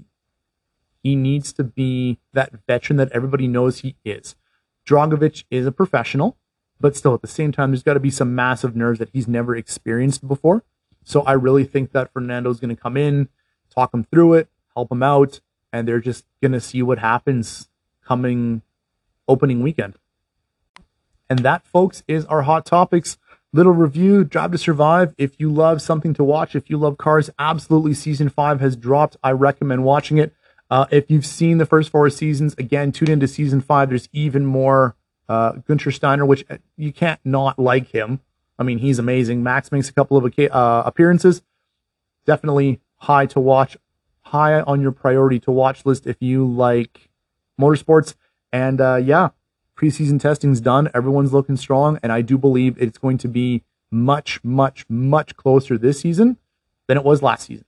he 1.02 1.16
needs 1.16 1.54
to 1.54 1.64
be 1.64 2.20
that 2.34 2.52
veteran 2.68 2.98
that 2.98 3.12
everybody 3.12 3.48
knows 3.48 3.80
he 3.80 3.96
is. 4.04 4.36
Drugovich 4.86 5.46
is 5.50 5.66
a 5.66 5.72
professional, 5.72 6.38
but 6.80 6.96
still 6.96 7.14
at 7.14 7.22
the 7.22 7.28
same 7.28 7.52
time, 7.52 7.72
there's 7.72 7.84
got 7.84 7.96
to 7.96 8.00
be 8.00 8.12
some 8.12 8.36
massive 8.36 8.76
nerves 8.76 9.00
that 9.00 9.10
he's 9.14 9.28
never 9.28 9.56
experienced 9.56 10.28
before. 10.28 10.64
So 11.04 11.22
I 11.22 11.34
really 11.34 11.64
think 11.64 11.92
that 11.92 12.12
Fernando's 12.14 12.60
going 12.60 12.76
to 12.76 12.82
come 12.82 12.98
in, 12.98 13.30
talk 13.74 13.94
him 13.94 14.04
through 14.04 14.36
it, 14.36 14.50
help 14.76 14.92
him 14.92 15.04
out, 15.04 15.40
and 15.72 15.88
they're 15.88 16.00
just 16.00 16.26
going 16.42 16.52
to 16.52 16.62
see 16.62 16.82
what 16.82 17.00
happens 17.00 17.70
coming 18.04 18.62
opening 19.28 19.62
weekend. 19.62 19.96
And 21.30 21.40
that, 21.40 21.66
folks, 21.66 22.04
is 22.08 22.26
our 22.26 22.44
hot 22.44 22.66
topics 22.66 23.18
little 23.56 23.72
review. 23.72 24.24
Drive 24.24 24.52
to 24.52 24.58
Survive. 24.58 25.16
If 25.18 25.40
you 25.40 25.50
love 25.50 25.82
something 25.82 26.14
to 26.16 26.24
watch, 26.24 26.56
if 26.56 26.70
you 26.70 26.78
love 26.78 26.98
cars, 26.98 27.30
absolutely 27.40 27.94
season 27.94 28.30
five 28.30 28.60
has 28.60 28.76
dropped. 28.76 29.16
I 29.24 29.32
recommend 29.32 29.86
watching 29.86 30.18
it. 30.18 30.34
Uh, 30.70 30.86
if 30.92 31.10
you've 31.10 31.26
seen 31.26 31.58
the 31.58 31.66
first 31.66 31.90
four 31.90 32.10
seasons, 32.10 32.56
again, 32.58 32.92
tune 32.92 33.10
into 33.10 33.28
season 33.28 33.62
five. 33.62 33.90
There's 33.90 34.10
even 34.12 34.46
more 34.46 34.96
uh, 35.30 35.54
Gunther 35.68 35.92
Steiner, 35.92 36.26
which 36.26 36.46
uh, 36.50 36.58
you 36.76 36.92
can't 36.92 37.20
not 37.24 37.60
like 37.60 37.90
him. 37.90 38.20
I 38.58 38.64
mean, 38.64 38.80
he's 38.80 39.00
amazing. 39.00 39.44
Max 39.44 39.72
makes 39.72 39.90
a 39.90 39.94
couple 39.94 40.18
of 40.18 40.34
uh, 40.40 40.84
appearances. 40.86 41.42
Definitely 42.26 42.80
high 42.98 43.26
to 43.28 43.40
watch, 43.40 43.78
high 44.22 44.62
on 44.62 44.82
your 44.82 44.92
priority 44.92 45.40
to 45.42 45.52
watch 45.52 45.86
list 45.86 46.08
if 46.08 46.18
you 46.20 46.46
like 46.46 47.10
motorsports. 47.60 48.16
And 48.52 48.80
uh, 48.80 48.96
yeah, 48.96 49.30
preseason 49.78 50.20
testing's 50.20 50.62
done. 50.62 50.90
Everyone's 50.94 51.34
looking 51.34 51.58
strong, 51.58 52.00
and 52.02 52.12
I 52.12 52.22
do 52.22 52.38
believe 52.38 52.82
it's 52.82 52.98
going 52.98 53.18
to 53.20 53.28
be 53.28 53.64
much, 53.92 54.44
much, 54.44 54.86
much 54.90 55.36
closer 55.36 55.78
this 55.78 56.00
season 56.00 56.38
than 56.88 56.98
it 56.98 57.04
was 57.04 57.22
last 57.22 57.48
season. 57.48 57.66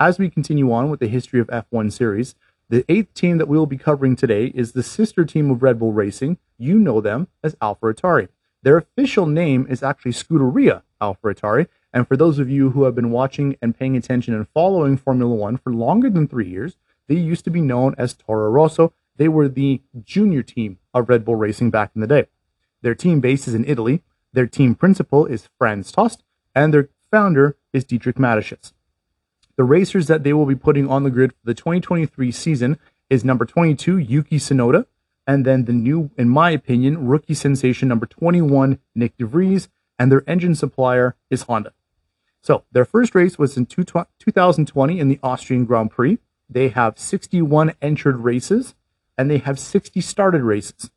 As 0.00 0.16
we 0.16 0.30
continue 0.30 0.72
on 0.72 0.90
with 0.90 1.00
the 1.00 1.08
history 1.08 1.40
of 1.40 1.48
F1 1.48 1.90
series, 1.90 2.36
the 2.68 2.84
eighth 2.88 3.14
team 3.14 3.38
that 3.38 3.48
we 3.48 3.58
will 3.58 3.66
be 3.66 3.76
covering 3.76 4.14
today 4.14 4.52
is 4.54 4.70
the 4.70 4.82
sister 4.84 5.24
team 5.24 5.50
of 5.50 5.60
Red 5.60 5.80
Bull 5.80 5.92
Racing. 5.92 6.38
You 6.56 6.78
know 6.78 7.00
them 7.00 7.26
as 7.42 7.56
AlphaTauri. 7.56 8.28
Their 8.62 8.76
official 8.76 9.26
name 9.26 9.66
is 9.68 9.82
actually 9.82 10.12
Scuderia 10.12 10.82
AlphaTauri. 11.02 11.66
And 11.92 12.06
for 12.06 12.16
those 12.16 12.38
of 12.38 12.48
you 12.48 12.70
who 12.70 12.84
have 12.84 12.94
been 12.94 13.10
watching 13.10 13.56
and 13.60 13.76
paying 13.76 13.96
attention 13.96 14.34
and 14.34 14.46
following 14.54 14.96
Formula 14.96 15.34
One 15.34 15.56
for 15.56 15.74
longer 15.74 16.08
than 16.10 16.28
three 16.28 16.48
years, 16.48 16.76
they 17.08 17.16
used 17.16 17.44
to 17.46 17.50
be 17.50 17.60
known 17.60 17.96
as 17.98 18.14
Toro 18.14 18.50
Rosso. 18.50 18.92
They 19.16 19.28
were 19.28 19.48
the 19.48 19.82
junior 20.04 20.44
team 20.44 20.78
of 20.94 21.08
Red 21.08 21.24
Bull 21.24 21.34
Racing 21.34 21.70
back 21.70 21.90
in 21.96 22.02
the 22.02 22.06
day. 22.06 22.26
Their 22.82 22.94
team 22.94 23.18
base 23.18 23.48
is 23.48 23.54
in 23.54 23.64
Italy. 23.64 24.04
Their 24.32 24.46
team 24.46 24.76
principal 24.76 25.26
is 25.26 25.48
Franz 25.58 25.90
Tost, 25.90 26.22
and 26.54 26.72
their 26.72 26.90
founder 27.10 27.56
is 27.72 27.82
Dietrich 27.82 28.16
Mateschitz. 28.16 28.74
The 29.58 29.64
racers 29.64 30.06
that 30.06 30.22
they 30.22 30.32
will 30.32 30.46
be 30.46 30.54
putting 30.54 30.88
on 30.88 31.02
the 31.02 31.10
grid 31.10 31.32
for 31.32 31.44
the 31.44 31.52
2023 31.52 32.30
season 32.30 32.78
is 33.10 33.24
number 33.24 33.44
22, 33.44 33.98
Yuki 33.98 34.38
Tsunoda, 34.38 34.86
and 35.26 35.44
then 35.44 35.64
the 35.64 35.72
new, 35.72 36.12
in 36.16 36.28
my 36.28 36.50
opinion, 36.50 37.08
rookie 37.08 37.34
sensation 37.34 37.88
number 37.88 38.06
21, 38.06 38.78
Nyck 38.96 39.12
de 39.18 39.26
Vries, 39.26 39.68
and 39.98 40.12
their 40.12 40.22
engine 40.30 40.54
supplier 40.54 41.16
is 41.28 41.42
Honda. 41.42 41.72
So 42.40 42.66
their 42.70 42.84
first 42.84 43.16
race 43.16 43.36
was 43.36 43.56
in 43.56 43.66
2020 43.66 45.00
in 45.00 45.08
the 45.08 45.18
Austrian 45.24 45.64
Grand 45.64 45.90
Prix. 45.90 46.18
They 46.48 46.68
have 46.68 46.96
61 46.96 47.74
entered 47.82 48.18
races 48.18 48.76
and 49.18 49.28
they 49.28 49.38
have 49.38 49.58
60 49.58 50.00
started 50.00 50.42
races. 50.42 50.92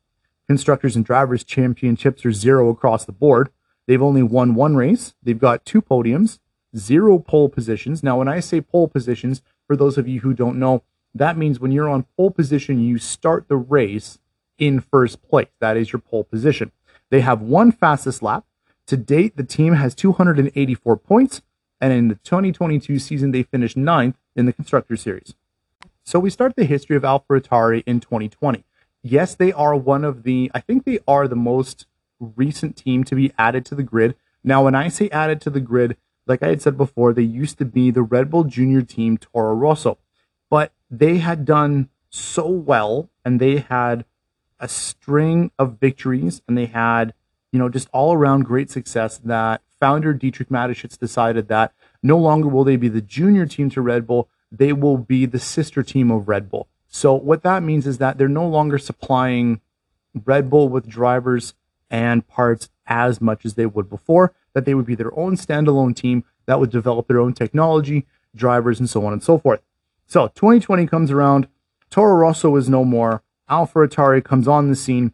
Constructors 0.47 0.95
and 0.95 1.03
Drivers 1.03 1.43
Championships 1.43 2.23
are 2.27 2.31
zero 2.31 2.69
across 2.69 3.05
the 3.05 3.11
board. 3.11 3.49
They've 3.87 4.03
only 4.03 4.21
won 4.21 4.53
one 4.53 4.75
race. 4.75 5.15
They've 5.23 5.39
got 5.39 5.65
two 5.65 5.81
podiums, 5.81 6.37
zero 6.75 7.19
pole 7.19 7.49
positions. 7.49 8.03
Now, 8.03 8.17
when 8.17 8.27
I 8.27 8.39
say 8.39 8.61
pole 8.61 8.87
positions, 8.87 9.41
for 9.67 9.75
those 9.75 9.97
of 9.97 10.07
you 10.07 10.21
who 10.21 10.33
don't 10.33 10.59
know, 10.59 10.83
that 11.13 11.37
means 11.37 11.59
when 11.59 11.71
you're 11.71 11.89
on 11.89 12.05
pole 12.15 12.31
position, 12.31 12.79
you 12.79 12.97
start 12.97 13.47
the 13.47 13.57
race 13.57 14.19
in 14.57 14.79
first 14.79 15.21
place. 15.21 15.49
That 15.59 15.77
is 15.77 15.91
your 15.91 15.99
pole 15.99 16.23
position. 16.23 16.71
They 17.09 17.21
have 17.21 17.41
one 17.41 17.71
fastest 17.71 18.23
lap. 18.23 18.45
To 18.87 18.97
date, 18.97 19.37
the 19.37 19.43
team 19.43 19.73
has 19.73 19.95
284 19.95 20.97
points, 20.97 21.41
and 21.79 21.93
in 21.93 22.07
the 22.07 22.15
2022 22.15 22.99
season, 22.99 23.31
they 23.31 23.43
finished 23.43 23.77
ninth 23.77 24.17
in 24.35 24.45
the 24.45 24.53
Constructor 24.53 24.95
Series. 24.95 25.35
So 26.03 26.19
we 26.19 26.29
start 26.29 26.55
the 26.55 26.65
history 26.65 26.95
of 26.95 27.03
AlphaTauri 27.03 27.83
in 27.85 27.99
2020. 27.99 28.63
Yes, 29.03 29.35
they 29.35 29.51
are 29.51 29.75
one 29.75 30.03
of 30.03 30.23
the, 30.23 30.51
I 30.53 30.59
think 30.59 30.85
they 30.85 30.99
are 31.07 31.27
the 31.27 31.35
most 31.35 31.85
recent 32.19 32.75
team 32.75 33.03
to 33.05 33.15
be 33.15 33.31
added 33.37 33.65
to 33.65 33.75
the 33.75 33.83
grid. 33.83 34.15
Now, 34.43 34.63
when 34.63 34.75
I 34.75 34.87
say 34.87 35.09
added 35.09 35.41
to 35.41 35.49
the 35.49 35.59
grid, 35.59 35.97
like 36.27 36.43
I 36.43 36.49
had 36.49 36.61
said 36.61 36.77
before, 36.77 37.13
they 37.13 37.21
used 37.21 37.57
to 37.57 37.65
be 37.65 37.91
the 37.91 38.03
Red 38.03 38.29
Bull 38.29 38.43
Junior 38.43 38.81
team 38.81 39.17
Toro 39.17 39.53
Rosso, 39.53 39.97
but 40.49 40.73
they 40.89 41.17
had 41.17 41.45
done 41.45 41.89
so 42.09 42.47
well 42.47 43.09
and 43.23 43.39
they 43.39 43.59
had 43.59 44.05
a 44.59 44.67
string 44.67 45.51
of 45.57 45.79
victories 45.79 46.41
and 46.47 46.57
they 46.57 46.67
had, 46.67 47.13
you 47.51 47.59
know, 47.59 47.69
just 47.69 47.89
all 47.91 48.13
around 48.13 48.45
great 48.45 48.69
success 48.69 49.17
that 49.19 49.61
founder 49.79 50.13
Dietrich 50.13 50.49
Mateschitz 50.49 50.97
decided 50.97 51.47
that 51.47 51.73
no 52.03 52.17
longer 52.17 52.47
will 52.47 52.63
they 52.63 52.75
be 52.75 52.89
the 52.89 53.01
junior 53.01 53.45
team 53.45 53.69
to 53.71 53.81
Red 53.81 54.05
Bull, 54.05 54.29
they 54.51 54.73
will 54.73 54.97
be 54.97 55.25
the 55.25 55.39
sister 55.39 55.81
team 55.81 56.11
of 56.11 56.27
Red 56.27 56.49
Bull. 56.49 56.67
So 56.87 57.13
what 57.13 57.43
that 57.43 57.63
means 57.63 57.87
is 57.87 57.97
that 57.97 58.17
they're 58.17 58.27
no 58.27 58.47
longer 58.47 58.77
supplying 58.77 59.61
Red 60.13 60.49
Bull 60.49 60.69
with 60.69 60.87
drivers 60.87 61.53
and 61.89 62.27
parts 62.27 62.69
as 62.85 63.21
much 63.21 63.45
as 63.45 63.55
they 63.55 63.65
would 63.65 63.89
before, 63.89 64.33
that 64.53 64.65
they 64.65 64.73
would 64.73 64.85
be 64.85 64.95
their 64.95 65.17
own 65.17 65.35
standalone 65.35 65.95
team 65.95 66.23
that 66.45 66.59
would 66.59 66.69
develop 66.69 67.07
their 67.07 67.19
own 67.19 67.33
technology, 67.33 68.05
drivers, 68.35 68.79
and 68.79 68.89
so 68.89 69.05
on 69.05 69.13
and 69.13 69.23
so 69.23 69.37
forth. 69.37 69.61
So 70.07 70.27
2020 70.29 70.87
comes 70.87 71.11
around, 71.11 71.47
Toro 71.89 72.15
Rosso 72.15 72.55
is 72.55 72.69
no 72.69 72.83
more, 72.83 73.23
AlphaTauri 73.49 74.23
comes 74.23 74.47
on 74.47 74.69
the 74.69 74.75
scene, 74.75 75.13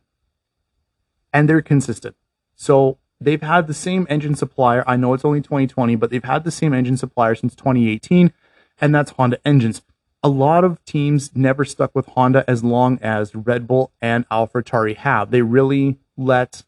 and 1.34 1.48
they're 1.48 1.62
consistent. 1.62 2.16
So 2.56 2.98
they've 3.20 3.42
had 3.42 3.68
the 3.68 3.74
same 3.74 4.08
engine 4.10 4.36
supplier. 4.36 4.84
I 4.88 4.96
know 4.96 5.14
it's 5.14 5.26
only 5.26 5.42
2020, 5.42 5.96
but 5.96 6.10
they've 6.10 6.24
had 6.24 6.44
the 6.44 6.52
same 6.52 6.74
engine 6.74 6.98
supplier 6.98 7.36
since 7.36 7.56
2018 7.56 8.34
and 8.80 8.94
that's 8.94 9.12
Honda 9.12 9.40
engines. 9.46 9.82
A 10.24 10.30
lot 10.30 10.64
of 10.64 10.84
teams 10.86 11.36
never 11.36 11.64
stuck 11.64 11.94
with 11.96 12.08
Honda 12.08 12.44
as 12.50 12.64
long 12.64 13.00
as 13.02 13.36
Red 13.36 13.68
Bull 13.68 13.92
and 14.02 14.28
AlphaTauri 14.30 14.98
have. 14.98 15.32
They 15.32 15.42
really 15.42 16.00
let 16.16 16.64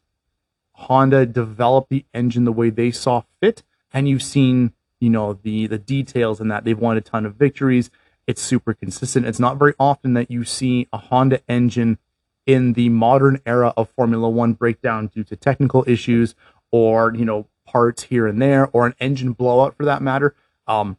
Honda 0.80 1.26
develop 1.26 1.88
the 1.88 2.04
engine 2.14 2.44
the 2.44 2.52
way 2.52 2.70
they 2.70 2.90
saw 2.90 3.22
fit, 3.40 3.62
and 3.92 4.08
you've 4.08 4.22
seen, 4.22 4.72
you 4.98 5.10
know, 5.10 5.34
the 5.34 5.66
the 5.66 5.78
details 5.78 6.40
in 6.40 6.48
that. 6.48 6.64
They've 6.64 6.78
won 6.78 6.96
a 6.96 7.00
ton 7.00 7.26
of 7.26 7.34
victories. 7.34 7.90
It's 8.26 8.40
super 8.40 8.74
consistent. 8.74 9.26
It's 9.26 9.38
not 9.38 9.58
very 9.58 9.74
often 9.78 10.14
that 10.14 10.30
you 10.30 10.44
see 10.44 10.88
a 10.92 10.98
Honda 10.98 11.40
engine 11.48 11.98
in 12.46 12.72
the 12.72 12.88
modern 12.88 13.40
era 13.44 13.74
of 13.76 13.90
Formula 13.90 14.28
One 14.28 14.54
breakdown 14.54 15.08
due 15.08 15.24
to 15.24 15.36
technical 15.36 15.84
issues 15.86 16.34
or 16.70 17.14
you 17.14 17.24
know 17.24 17.46
parts 17.66 18.04
here 18.04 18.26
and 18.26 18.40
there 18.40 18.68
or 18.72 18.86
an 18.86 18.94
engine 19.00 19.32
blowout 19.32 19.76
for 19.76 19.84
that 19.84 20.02
matter. 20.02 20.34
Um, 20.66 20.96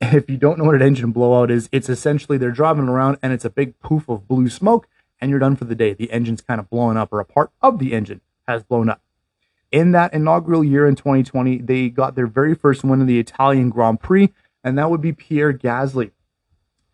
if 0.00 0.30
you 0.30 0.38
don't 0.38 0.58
know 0.58 0.64
what 0.64 0.74
an 0.74 0.82
engine 0.82 1.12
blowout 1.12 1.50
is, 1.50 1.68
it's 1.72 1.88
essentially 1.88 2.38
they're 2.38 2.50
driving 2.50 2.88
around 2.88 3.18
and 3.22 3.32
it's 3.32 3.44
a 3.44 3.50
big 3.50 3.78
poof 3.80 4.08
of 4.08 4.26
blue 4.26 4.48
smoke 4.48 4.88
and 5.20 5.30
you're 5.30 5.38
done 5.38 5.56
for 5.56 5.66
the 5.66 5.74
day. 5.74 5.92
The 5.92 6.10
engine's 6.10 6.40
kind 6.40 6.58
of 6.58 6.70
blowing 6.70 6.96
up 6.96 7.12
or 7.12 7.20
a 7.20 7.24
part 7.24 7.50
of 7.60 7.78
the 7.78 7.92
engine 7.92 8.22
has 8.48 8.62
blown 8.62 8.88
up. 8.88 9.02
In 9.72 9.92
that 9.92 10.12
inaugural 10.12 10.64
year 10.64 10.86
in 10.86 10.96
2020, 10.96 11.58
they 11.58 11.88
got 11.88 12.16
their 12.16 12.26
very 12.26 12.54
first 12.54 12.82
win 12.82 13.00
in 13.00 13.06
the 13.06 13.20
Italian 13.20 13.70
Grand 13.70 14.00
Prix, 14.00 14.32
and 14.64 14.76
that 14.76 14.90
would 14.90 15.00
be 15.00 15.12
Pierre 15.12 15.52
Gasly. 15.52 16.10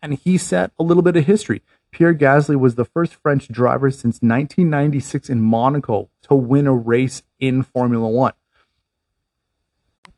And 0.01 0.13
he 0.13 0.37
set 0.37 0.71
a 0.77 0.83
little 0.83 1.01
bit 1.01 1.15
of 1.15 1.25
history. 1.25 1.63
Pierre 1.91 2.13
Gasly 2.13 2.55
was 2.55 2.75
the 2.75 2.85
first 2.85 3.15
French 3.15 3.47
driver 3.47 3.89
since 3.89 4.21
1996 4.21 5.29
in 5.29 5.41
Monaco 5.41 6.09
to 6.23 6.35
win 6.35 6.67
a 6.67 6.73
race 6.73 7.23
in 7.39 7.63
Formula 7.63 8.07
One. 8.07 8.33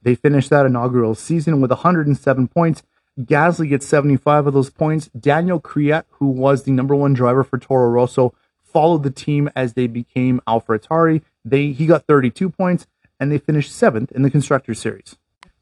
They 0.02 0.16
finished 0.16 0.50
that 0.50 0.66
inaugural 0.66 1.16
season 1.16 1.62
with 1.62 1.72
107 1.72 2.48
points. 2.50 2.84
Gasly 3.20 3.70
gets 3.70 3.86
75 3.86 4.48
of 4.48 4.54
those 4.54 4.70
points. 4.70 5.10
Daniel 5.18 5.60
Kvyat, 5.60 6.04
who 6.12 6.28
was 6.28 6.64
the 6.64 6.72
number 6.72 6.96
one 6.96 7.14
driver 7.14 7.44
for 7.44 7.58
Toro 7.58 7.90
Rosso, 7.90 8.34
followed 8.64 9.04
the 9.04 9.12
team 9.12 9.50
as 9.56 9.74
they 9.74 9.88
became 9.88 10.42
AlphaTauri. 10.48 11.22
They 11.50 11.72
he 11.72 11.86
got 11.86 12.06
32 12.08 12.50
points 12.50 12.88
and 13.20 13.32
they 13.32 13.38
finished 13.38 13.72
seventh 13.72 14.12
in 14.12 14.22
the 14.22 14.32
constructor 14.32 14.74
series. 14.74 15.18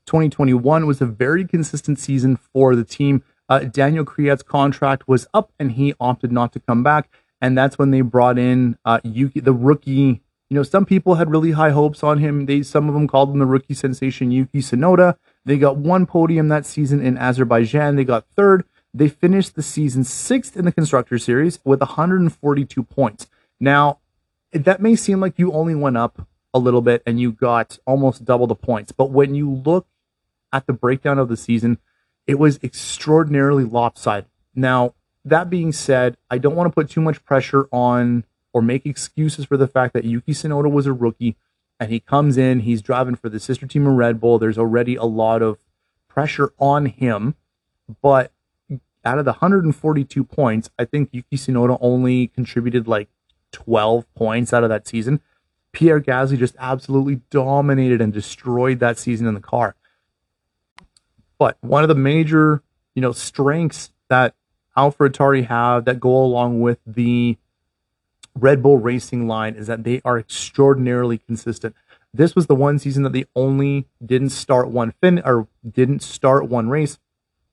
2021 0.05 0.85
was 0.85 1.01
a 1.01 1.05
very 1.05 1.45
consistent 1.45 1.99
season 1.99 2.37
for 2.37 2.75
the 2.75 2.83
team. 2.83 3.23
Uh, 3.49 3.59
Daniel 3.59 4.05
Kvyat's 4.05 4.43
contract 4.43 5.07
was 5.07 5.27
up 5.33 5.51
and 5.59 5.73
he 5.73 5.93
opted 5.99 6.31
not 6.31 6.53
to 6.53 6.59
come 6.59 6.83
back, 6.83 7.09
and 7.41 7.57
that's 7.57 7.77
when 7.77 7.91
they 7.91 8.01
brought 8.01 8.37
in 8.37 8.77
uh, 8.85 8.99
Yuki, 9.03 9.39
the 9.39 9.53
rookie 9.53 10.21
you 10.49 10.55
know, 10.55 10.63
some 10.63 10.85
people 10.85 11.15
had 11.15 11.29
really 11.29 11.51
high 11.51 11.71
hopes 11.71 12.03
on 12.03 12.19
him. 12.19 12.45
They 12.45 12.63
some 12.63 12.87
of 12.87 12.93
them 12.93 13.07
called 13.07 13.31
him 13.31 13.39
the 13.39 13.45
rookie 13.45 13.73
sensation 13.73 14.31
Yuki 14.31 14.59
Tsunoda. 14.59 15.17
They 15.43 15.57
got 15.57 15.77
one 15.77 16.05
podium 16.05 16.47
that 16.47 16.65
season 16.65 17.05
in 17.05 17.17
Azerbaijan. 17.17 17.95
They 17.95 18.05
got 18.05 18.25
third. 18.35 18.63
They 18.93 19.09
finished 19.09 19.55
the 19.55 19.61
season 19.61 20.05
sixth 20.05 20.55
in 20.55 20.65
the 20.65 20.71
constructor 20.71 21.19
series 21.19 21.59
with 21.65 21.81
142 21.81 22.83
points. 22.83 23.27
Now, 23.59 23.99
that 24.51 24.81
may 24.81 24.95
seem 24.95 25.19
like 25.19 25.37
you 25.37 25.51
only 25.51 25.75
went 25.75 25.97
up 25.97 26.27
a 26.53 26.59
little 26.59 26.81
bit 26.81 27.03
and 27.05 27.19
you 27.19 27.31
got 27.31 27.77
almost 27.85 28.25
double 28.25 28.47
the 28.47 28.55
points, 28.55 28.91
but 28.91 29.11
when 29.11 29.35
you 29.35 29.51
look 29.51 29.87
at 30.51 30.65
the 30.65 30.73
breakdown 30.73 31.19
of 31.19 31.27
the 31.27 31.37
season, 31.37 31.77
it 32.25 32.39
was 32.39 32.59
extraordinarily 32.63 33.63
lopsided. 33.63 34.29
Now, 34.55 34.93
that 35.23 35.49
being 35.49 35.71
said, 35.71 36.17
I 36.29 36.37
don't 36.37 36.55
want 36.55 36.71
to 36.71 36.73
put 36.73 36.89
too 36.89 37.01
much 37.01 37.23
pressure 37.23 37.67
on 37.71 38.23
or 38.53 38.61
make 38.61 38.85
excuses 38.85 39.45
for 39.45 39.57
the 39.57 39.67
fact 39.67 39.93
that 39.93 40.05
Yuki 40.05 40.31
Tsunoda 40.31 40.71
was 40.71 40.85
a 40.85 40.93
rookie 40.93 41.35
and 41.79 41.91
he 41.91 41.99
comes 41.99 42.37
in, 42.37 42.61
he's 42.61 42.81
driving 42.81 43.15
for 43.15 43.29
the 43.29 43.39
sister 43.39 43.67
team 43.67 43.85
of 43.85 43.93
Red 43.93 44.19
Bull. 44.19 44.39
There's 44.39 44.57
already 44.57 44.95
a 44.95 45.03
lot 45.03 45.41
of 45.41 45.59
pressure 46.07 46.53
on 46.57 46.87
him, 46.87 47.35
but 48.01 48.31
out 49.05 49.19
of 49.19 49.25
the 49.25 49.33
142 49.33 50.23
points, 50.23 50.69
I 50.79 50.85
think 50.85 51.09
Yuki 51.11 51.37
Tsunoda 51.37 51.77
only 51.79 52.27
contributed 52.27 52.87
like 52.87 53.09
12 53.51 54.13
points 54.15 54.53
out 54.53 54.63
of 54.63 54.69
that 54.69 54.87
season. 54.87 55.21
Pierre 55.71 56.01
Gasly 56.01 56.37
just 56.37 56.55
absolutely 56.59 57.21
dominated 57.29 58.01
and 58.01 58.11
destroyed 58.11 58.79
that 58.79 58.97
season 58.97 59.27
in 59.27 59.33
the 59.33 59.39
car. 59.39 59.75
But 61.37 61.57
one 61.61 61.83
of 61.83 61.87
the 61.87 61.95
major, 61.95 62.63
you 62.95 63.01
know, 63.01 63.11
strengths 63.11 63.91
that 64.09 64.33
AlphaTauri 64.75 65.47
have 65.47 65.85
that 65.85 65.99
go 65.99 66.09
along 66.09 66.61
with 66.61 66.79
the 66.85 67.37
Red 68.35 68.61
Bull 68.61 68.77
Racing 68.77 69.27
line 69.27 69.55
is 69.55 69.67
that 69.67 69.83
they 69.83 70.01
are 70.05 70.17
extraordinarily 70.17 71.17
consistent. 71.17 71.75
This 72.13 72.35
was 72.35 72.47
the 72.47 72.55
one 72.55 72.79
season 72.79 73.03
that 73.03 73.13
they 73.13 73.25
only 73.35 73.87
didn't 74.03 74.29
start 74.29 74.69
one 74.69 74.93
fin 75.01 75.21
or 75.23 75.47
didn't 75.69 76.01
start 76.01 76.47
one 76.47 76.69
race. 76.69 76.97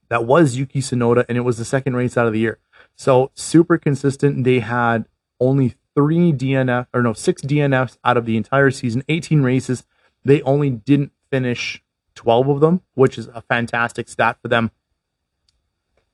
That 0.09 0.25
was 0.25 0.57
Yuki 0.57 0.81
Tsunoda, 0.81 1.25
and 1.29 1.37
it 1.37 1.43
was 1.43 1.59
the 1.59 1.65
second 1.65 1.97
race 1.97 2.17
out 2.17 2.27
of 2.27 2.33
the 2.33 2.39
year. 2.39 2.59
So 2.95 3.31
super 3.35 3.79
consistent. 3.79 4.45
They 4.45 4.61
had 4.61 5.07
only 5.41 5.75
three 5.95 6.33
DNF 6.33 6.87
or 6.93 7.03
no 7.03 7.13
six 7.13 7.43
DNFs 7.43 7.99
out 8.05 8.17
of 8.17 8.27
the 8.27 8.37
entire 8.37 8.71
season, 8.71 9.05
18 9.09 9.43
races. 9.43 9.85
They 10.25 10.43
only 10.43 10.71
didn't 10.71 11.13
finish 11.31 11.83
12 12.15 12.49
of 12.49 12.61
them, 12.61 12.81
which 12.95 13.19
is 13.19 13.29
a 13.29 13.43
fantastic 13.43 14.09
stat 14.09 14.39
for 14.41 14.49
them. 14.49 14.71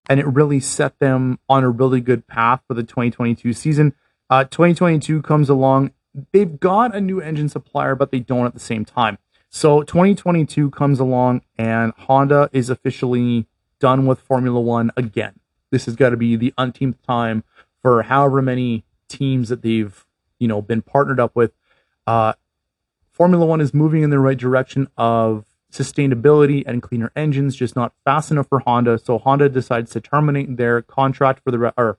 And 0.09 0.19
it 0.19 0.27
really 0.27 0.61
set 0.61 0.99
them 0.99 1.39
on 1.49 1.63
a 1.63 1.71
really 1.71 2.01
good 2.01 2.27
path 2.27 2.63
for 2.67 2.75
the 2.75 2.83
2022 2.83 3.53
season. 3.53 3.95
Uh, 4.29 4.45
2022 4.45 5.23
comes 5.23 5.49
along. 5.49 5.93
They've 6.33 6.59
got 6.59 6.95
a 6.95 7.01
new 7.01 7.21
engine 7.21 7.49
supplier, 7.49 7.95
but 7.95 8.11
they 8.11 8.19
don't 8.19 8.47
at 8.47 8.55
the 8.55 8.61
same 8.61 8.85
time. 8.85 9.19
So 9.51 9.83
2022 9.83 10.71
comes 10.71 11.01
along, 11.01 11.43
and 11.59 11.93
Honda 11.97 12.49
is 12.53 12.71
officially 12.71 13.47
done 13.79 14.07
with 14.07 14.21
Formula 14.21 14.61
One 14.61 14.91
again. 14.97 15.41
This 15.71 15.87
has 15.87 15.97
got 15.97 16.11
to 16.11 16.17
be 16.17 16.37
the 16.37 16.55
umpteenth 16.59 17.03
time 17.03 17.45
for 17.83 18.03
however 18.03 18.43
many 18.43 18.85
teams 19.11 19.49
that 19.49 19.63
they've 19.63 20.07
you 20.39 20.49
know 20.49 20.63
been 20.63 20.83
partnered 20.83 21.21
up 21.21 21.35
with. 21.35 21.53
Uh, 22.07 22.33
Formula 23.11 23.45
One 23.45 23.61
is 23.61 23.75
moving 23.75 24.03
in 24.03 24.11
the 24.11 24.19
right 24.19 24.39
direction 24.39 24.89
of 24.97 25.45
sustainability 25.71 26.63
and 26.67 26.83
cleaner 26.83 27.13
engines, 27.15 27.55
just 27.55 27.77
not 27.77 27.93
fast 28.05 28.31
enough 28.31 28.49
for 28.49 28.61
Honda. 28.61 28.99
So 28.99 29.19
Honda 29.19 29.49
decides 29.49 29.91
to 29.93 30.01
terminate 30.01 30.57
their 30.57 30.83
contract 30.83 31.43
for 31.45 31.51
the 31.51 31.73
or 31.77 31.99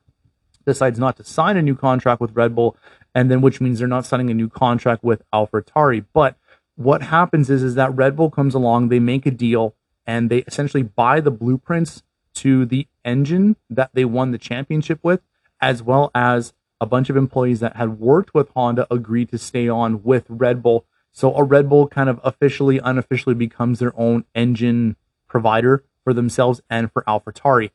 decides 0.66 1.00
not 1.00 1.18
to 1.18 1.24
sign 1.24 1.58
a 1.58 1.62
new 1.62 1.76
contract 1.76 2.22
with 2.22 2.36
Red 2.36 2.56
Bull, 2.56 2.78
and 3.16 3.30
then 3.30 3.42
which 3.42 3.62
means 3.62 3.80
they're 3.80 3.88
not 3.88 4.06
signing 4.06 4.30
a 4.30 4.34
new 4.34 4.50
contract 4.50 5.04
with 5.04 5.22
AlphaTauri. 5.34 6.06
But 6.14 6.38
what 6.76 7.04
happens 7.04 7.50
is 7.50 7.64
is 7.64 7.76
that 7.76 7.96
Red 7.96 8.16
Bull 8.16 8.30
comes 8.30 8.54
along, 8.54 8.90
they 8.90 9.00
make 9.00 9.26
a 9.26 9.32
deal, 9.32 9.76
and 10.06 10.30
they 10.30 10.40
essentially 10.40 10.84
buy 10.84 11.20
the 11.20 11.32
blueprints 11.32 12.04
to 12.34 12.66
the 12.66 12.88
engine 13.04 13.56
that 13.70 13.92
they 13.94 14.06
won 14.06 14.32
the 14.32 14.38
championship 14.38 15.00
with, 15.04 15.22
as 15.60 15.84
well 15.84 16.12
as 16.16 16.54
a 16.82 16.86
bunch 16.88 17.10
of 17.10 17.16
employees 17.16 17.60
that 17.60 17.76
had 17.78 18.00
worked 18.00 18.34
with 18.34 18.50
Honda 18.50 18.88
agreed 18.92 19.30
to 19.30 19.38
stay 19.38 19.70
on 19.70 20.04
with 20.04 20.26
Red 20.28 20.64
Bull. 20.64 20.86
So 21.12 21.36
a 21.36 21.44
Red 21.44 21.70
Bull 21.70 21.88
kind 21.88 22.10
of 22.10 22.20
officially, 22.24 22.80
unofficially 22.80 23.36
becomes 23.36 23.80
their 23.80 23.94
own 23.96 24.26
engine 24.34 24.96
provider 25.28 25.84
for 26.04 26.12
themselves 26.14 26.60
and 26.70 26.92
for 26.92 27.04
AlphaTauri. 27.04 27.70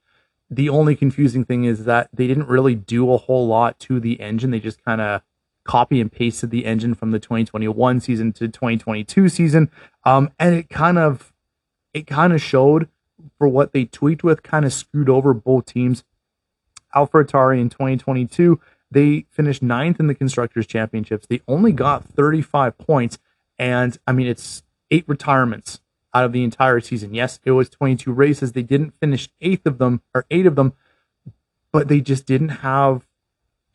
The 0.50 0.68
only 0.68 0.96
confusing 0.96 1.44
thing 1.44 1.64
is 1.64 1.84
that 1.84 2.08
they 2.12 2.26
didn't 2.26 2.48
really 2.48 2.74
do 2.74 3.12
a 3.12 3.16
whole 3.16 3.46
lot 3.46 3.78
to 3.80 4.00
the 4.00 4.20
engine. 4.20 4.50
They 4.50 4.60
just 4.60 4.84
kind 4.84 5.00
of 5.00 5.22
copy 5.64 6.00
and 6.00 6.10
pasted 6.10 6.50
the 6.50 6.66
engine 6.66 6.94
from 6.94 7.12
the 7.12 7.18
2021 7.18 8.00
season 8.00 8.32
to 8.32 8.48
2022 8.48 9.28
season, 9.28 9.70
um, 10.04 10.30
and 10.38 10.54
it 10.54 10.68
kind 10.68 10.98
of 10.98 11.32
it 11.92 12.06
kind 12.06 12.32
of 12.32 12.40
showed 12.40 12.88
for 13.38 13.48
what 13.48 13.72
they 13.72 13.84
tweaked 13.84 14.22
with, 14.22 14.42
kind 14.42 14.64
of 14.64 14.72
screwed 14.72 15.08
over 15.08 15.34
both 15.34 15.66
teams. 15.66 16.04
AlphaTauri 16.94 17.60
in 17.60 17.68
2022, 17.68 18.60
they 18.90 19.26
finished 19.30 19.62
ninth 19.62 19.98
in 20.00 20.06
the 20.06 20.14
constructors 20.14 20.66
championships. 20.66 21.26
They 21.26 21.40
only 21.48 21.72
got 21.72 22.04
35 22.04 22.78
points, 22.78 23.18
and 23.58 23.98
I 24.06 24.12
mean 24.12 24.26
it's 24.26 24.62
eight 24.90 25.04
retirements 25.06 25.80
out 26.14 26.24
of 26.24 26.32
the 26.32 26.44
entire 26.44 26.80
season. 26.80 27.14
Yes, 27.14 27.40
it 27.44 27.50
was 27.52 27.68
22 27.68 28.12
races. 28.12 28.52
They 28.52 28.62
didn't 28.62 28.94
finish 29.00 29.28
eighth 29.40 29.66
of 29.66 29.78
them 29.78 30.02
or 30.14 30.24
eight 30.30 30.46
of 30.46 30.56
them, 30.56 30.72
but 31.72 31.88
they 31.88 32.00
just 32.00 32.26
didn't 32.26 32.60
have 32.60 33.06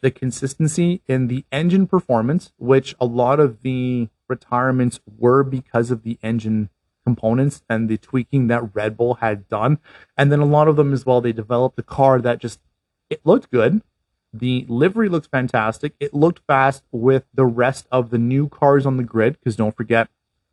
the 0.01 0.11
consistency 0.11 1.01
in 1.07 1.27
the 1.27 1.45
engine 1.51 1.85
performance, 1.85 2.51
which 2.57 2.95
a 2.99 3.05
lot 3.05 3.39
of 3.39 3.61
the 3.61 4.09
retirements 4.27 4.99
were 5.17 5.43
because 5.43 5.91
of 5.91 6.03
the 6.03 6.17
engine 6.23 6.69
components 7.05 7.61
and 7.69 7.89
the 7.89 7.97
tweaking 7.97 8.47
that 8.47 8.75
Red 8.75 8.97
Bull 8.97 9.15
had 9.15 9.47
done. 9.47 9.79
And 10.17 10.31
then 10.31 10.39
a 10.39 10.45
lot 10.45 10.67
of 10.67 10.75
them 10.75 10.93
as 10.93 11.05
well, 11.05 11.21
they 11.21 11.31
developed 11.31 11.79
a 11.79 11.83
car 11.83 12.19
that 12.21 12.39
just 12.39 12.59
it 13.09 13.21
looked 13.23 13.51
good. 13.51 13.81
The 14.33 14.65
livery 14.69 15.09
looks 15.09 15.27
fantastic. 15.27 15.93
It 15.99 16.13
looked 16.13 16.39
fast 16.47 16.83
with 16.91 17.25
the 17.33 17.45
rest 17.45 17.87
of 17.91 18.09
the 18.09 18.17
new 18.17 18.47
cars 18.47 18.85
on 18.85 18.97
the 18.97 19.03
grid 19.03 19.33
because 19.33 19.55
don't 19.55 19.75
forget 19.75 20.07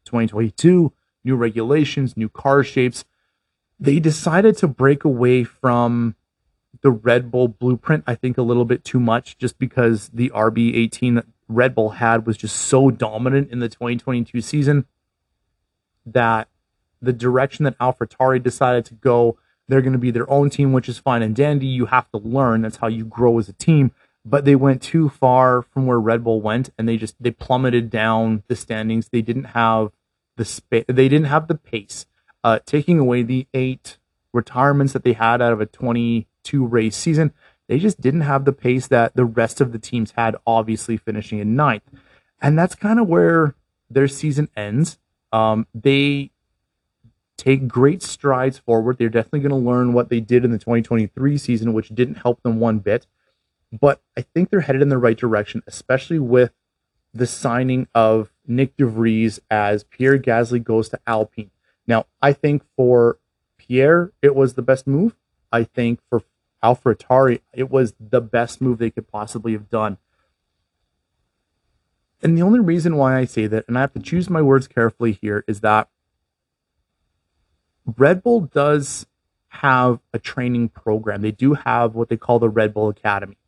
2022, 0.04 0.92
new 1.24 1.36
regulations, 1.36 2.16
new 2.16 2.28
car 2.28 2.64
shapes. 2.64 3.04
They 3.78 4.00
decided 4.00 4.56
to 4.58 4.68
break 4.68 5.04
away 5.04 5.44
from 5.44 6.16
the 6.82 6.90
Red 6.90 7.30
Bull 7.30 7.48
blueprint, 7.48 8.04
I 8.06 8.14
think, 8.14 8.38
a 8.38 8.42
little 8.42 8.64
bit 8.64 8.84
too 8.84 9.00
much 9.00 9.38
just 9.38 9.58
because 9.58 10.10
the 10.12 10.30
RB18 10.30 11.16
that 11.16 11.26
Red 11.48 11.74
Bull 11.74 11.90
had 11.90 12.26
was 12.26 12.36
just 12.36 12.56
so 12.56 12.90
dominant 12.90 13.50
in 13.50 13.60
the 13.60 13.68
2022 13.68 14.40
season 14.40 14.86
that 16.04 16.48
the 17.00 17.12
direction 17.12 17.64
that 17.64 17.78
AlphaTauri 17.78 18.42
decided 18.42 18.84
to 18.86 18.94
go, 18.94 19.38
they're 19.68 19.82
going 19.82 19.92
to 19.92 19.98
be 19.98 20.10
their 20.10 20.28
own 20.30 20.50
team, 20.50 20.72
which 20.72 20.88
is 20.88 20.98
fine 20.98 21.22
and 21.22 21.36
dandy. 21.36 21.66
You 21.66 21.86
have 21.86 22.10
to 22.10 22.18
learn. 22.18 22.62
That's 22.62 22.78
how 22.78 22.88
you 22.88 23.04
grow 23.04 23.38
as 23.38 23.48
a 23.48 23.52
team. 23.52 23.92
But 24.24 24.44
they 24.44 24.56
went 24.56 24.82
too 24.82 25.08
far 25.08 25.62
from 25.62 25.86
where 25.86 26.00
Red 26.00 26.24
Bull 26.24 26.40
went, 26.40 26.70
and 26.78 26.88
they 26.88 26.96
just 26.96 27.14
they 27.20 27.30
plummeted 27.30 27.90
down 27.90 28.42
the 28.48 28.56
standings. 28.56 29.08
They 29.08 29.22
didn't 29.22 29.44
have 29.44 29.92
the 30.36 30.44
space. 30.44 30.84
They 30.88 31.08
didn't 31.08 31.26
have 31.26 31.48
the 31.48 31.54
pace. 31.54 32.06
Uh, 32.42 32.58
taking 32.66 32.98
away 32.98 33.22
the 33.22 33.46
eight 33.54 33.98
retirements 34.32 34.92
that 34.92 35.04
they 35.04 35.12
had 35.12 35.40
out 35.42 35.52
of 35.52 35.60
a 35.60 35.66
22 35.66 36.66
race 36.66 36.96
season, 36.96 37.32
they 37.68 37.78
just 37.78 38.00
didn't 38.00 38.22
have 38.22 38.44
the 38.44 38.52
pace 38.52 38.86
that 38.88 39.16
the 39.16 39.24
rest 39.24 39.60
of 39.60 39.72
the 39.72 39.78
teams 39.78 40.12
had. 40.12 40.36
Obviously, 40.46 40.96
finishing 40.96 41.38
in 41.38 41.56
ninth, 41.56 41.84
and 42.40 42.58
that's 42.58 42.74
kind 42.74 42.98
of 42.98 43.06
where 43.06 43.54
their 43.88 44.08
season 44.08 44.48
ends. 44.56 44.98
Um, 45.32 45.66
they 45.74 46.32
take 47.38 47.68
great 47.68 48.02
strides 48.02 48.58
forward. 48.58 48.98
They're 48.98 49.08
definitely 49.08 49.48
going 49.48 49.50
to 49.50 49.68
learn 49.68 49.94
what 49.94 50.10
they 50.10 50.20
did 50.20 50.44
in 50.44 50.50
the 50.50 50.58
2023 50.58 51.38
season, 51.38 51.72
which 51.72 51.88
didn't 51.88 52.16
help 52.16 52.42
them 52.42 52.60
one 52.60 52.80
bit. 52.80 53.06
But 53.72 54.02
I 54.16 54.22
think 54.22 54.50
they're 54.50 54.60
headed 54.60 54.82
in 54.82 54.88
the 54.88 54.98
right 54.98 55.16
direction, 55.16 55.62
especially 55.66 56.18
with 56.18 56.52
the 57.14 57.26
signing 57.26 57.86
of 57.94 58.32
Nyck 58.48 58.72
de 58.76 58.86
Vries 58.86 59.40
as 59.50 59.84
Pierre 59.84 60.18
Gasly 60.18 60.62
goes 60.62 60.88
to 60.90 61.00
Alpine. 61.06 61.50
Now, 61.86 62.06
I 62.20 62.32
think 62.32 62.64
for 62.76 63.18
Pierre, 63.56 64.12
it 64.20 64.34
was 64.34 64.54
the 64.54 64.62
best 64.62 64.86
move. 64.86 65.16
I 65.52 65.64
think 65.64 66.00
for 66.10 66.22
AlphaTauri, 66.62 67.40
it 67.54 67.70
was 67.70 67.94
the 67.98 68.20
best 68.20 68.60
move 68.60 68.78
they 68.78 68.90
could 68.90 69.08
possibly 69.08 69.52
have 69.52 69.70
done. 69.70 69.98
And 72.20 72.36
the 72.36 72.42
only 72.42 72.60
reason 72.60 72.96
why 72.96 73.16
I 73.16 73.24
say 73.24 73.46
that, 73.46 73.64
and 73.68 73.78
I 73.78 73.82
have 73.82 73.92
to 73.92 74.00
choose 74.00 74.28
my 74.28 74.42
words 74.42 74.66
carefully 74.66 75.12
here, 75.12 75.44
is 75.46 75.60
that 75.60 75.88
Red 77.96 78.22
Bull 78.22 78.42
does 78.42 79.06
have 79.48 80.00
a 80.12 80.18
training 80.18 80.68
program. 80.68 81.22
They 81.22 81.30
do 81.30 81.54
have 81.54 81.94
what 81.94 82.08
they 82.08 82.16
call 82.16 82.38
the 82.38 82.48
Red 82.48 82.74
Bull 82.74 82.88
Academy. 82.88 83.38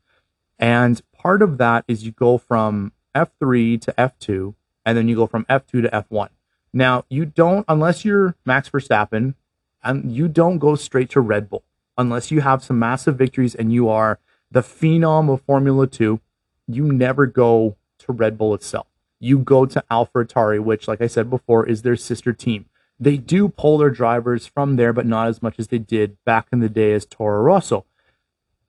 And 0.59 1.00
part 1.12 1.42
of 1.42 1.59
that 1.59 1.85
is 1.87 2.05
you 2.05 2.12
go 2.12 2.38
from 2.38 2.92
F3 3.14 3.81
to 3.83 3.92
F2, 3.92 4.55
and 4.85 4.96
then 4.96 5.09
you 5.09 5.16
go 5.16 5.26
from 5.26 5.44
F2 5.46 5.83
to 5.83 5.88
F1. 5.88 6.29
Now, 6.72 7.05
you 7.09 7.24
don't, 7.26 7.64
unless 7.68 8.05
you're 8.05 8.37
Max 8.44 8.70
Verstappen, 8.70 9.35
and 9.83 10.12
you 10.12 10.29
don't 10.29 10.59
go 10.59 10.74
straight 10.74 11.11
to 11.11 11.20
Red 11.20 11.48
Bull 11.48 11.64
unless 11.96 12.31
you 12.31 12.40
have 12.40 12.64
some 12.64 12.79
massive 12.79 13.16
victories 13.16 13.55
and 13.55 13.72
you 13.72 13.88
are 13.88 14.18
the 14.50 14.62
phenom 14.62 15.33
of 15.33 15.42
Formula 15.42 15.87
2. 15.87 16.20
You 16.66 16.85
never 16.85 17.26
go 17.26 17.76
to 17.98 18.12
Red 18.12 18.38
Bull 18.38 18.55
itself. 18.55 18.87
You 19.18 19.38
go 19.38 19.66
to 19.66 19.85
AlphaTauri, 19.90 20.61
which, 20.61 20.88
like 20.88 21.03
I 21.03 21.07
said 21.07 21.29
before, 21.29 21.66
is 21.66 21.83
their 21.83 21.96
sister 21.96 22.33
team. 22.33 22.66
They 23.03 23.17
do 23.17 23.49
pull 23.49 23.79
their 23.79 23.91
drivers 23.91 24.47
from 24.47 24.77
there, 24.77 24.93
but 24.93 25.07
not 25.07 25.29
as 25.29 25.41
much 25.41 25.59
as 25.59 25.69
they 25.69 25.79
did 25.79 26.23
back 26.25 26.49
in 26.53 26.61
the 26.61 26.69
day 26.69 26.93
as 26.93 27.07
Toro 27.07 27.41
Rosso. 27.43 27.87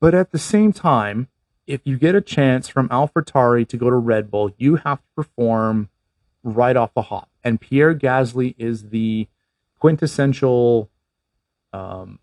But 0.00 0.14
at 0.14 0.32
the 0.32 0.38
same 0.38 0.72
time, 0.72 1.28
if 1.66 1.82
you 1.84 1.98
get 1.98 2.14
a 2.14 2.22
chance 2.22 2.66
from 2.66 2.88
AlphaTauri 2.88 3.68
to 3.68 3.76
go 3.76 3.90
to 3.90 3.96
Red 3.96 4.30
Bull, 4.30 4.50
you 4.56 4.76
have 4.76 4.98
to 4.98 5.08
perform 5.14 5.90
right 6.42 6.76
off 6.76 6.94
the 6.94 7.02
hop. 7.02 7.28
And 7.44 7.60
Pierre 7.60 7.94
Gasly 7.94 8.54
is 8.56 8.88
the 8.88 9.28
quintessential 9.78 10.90
um, 11.72 12.18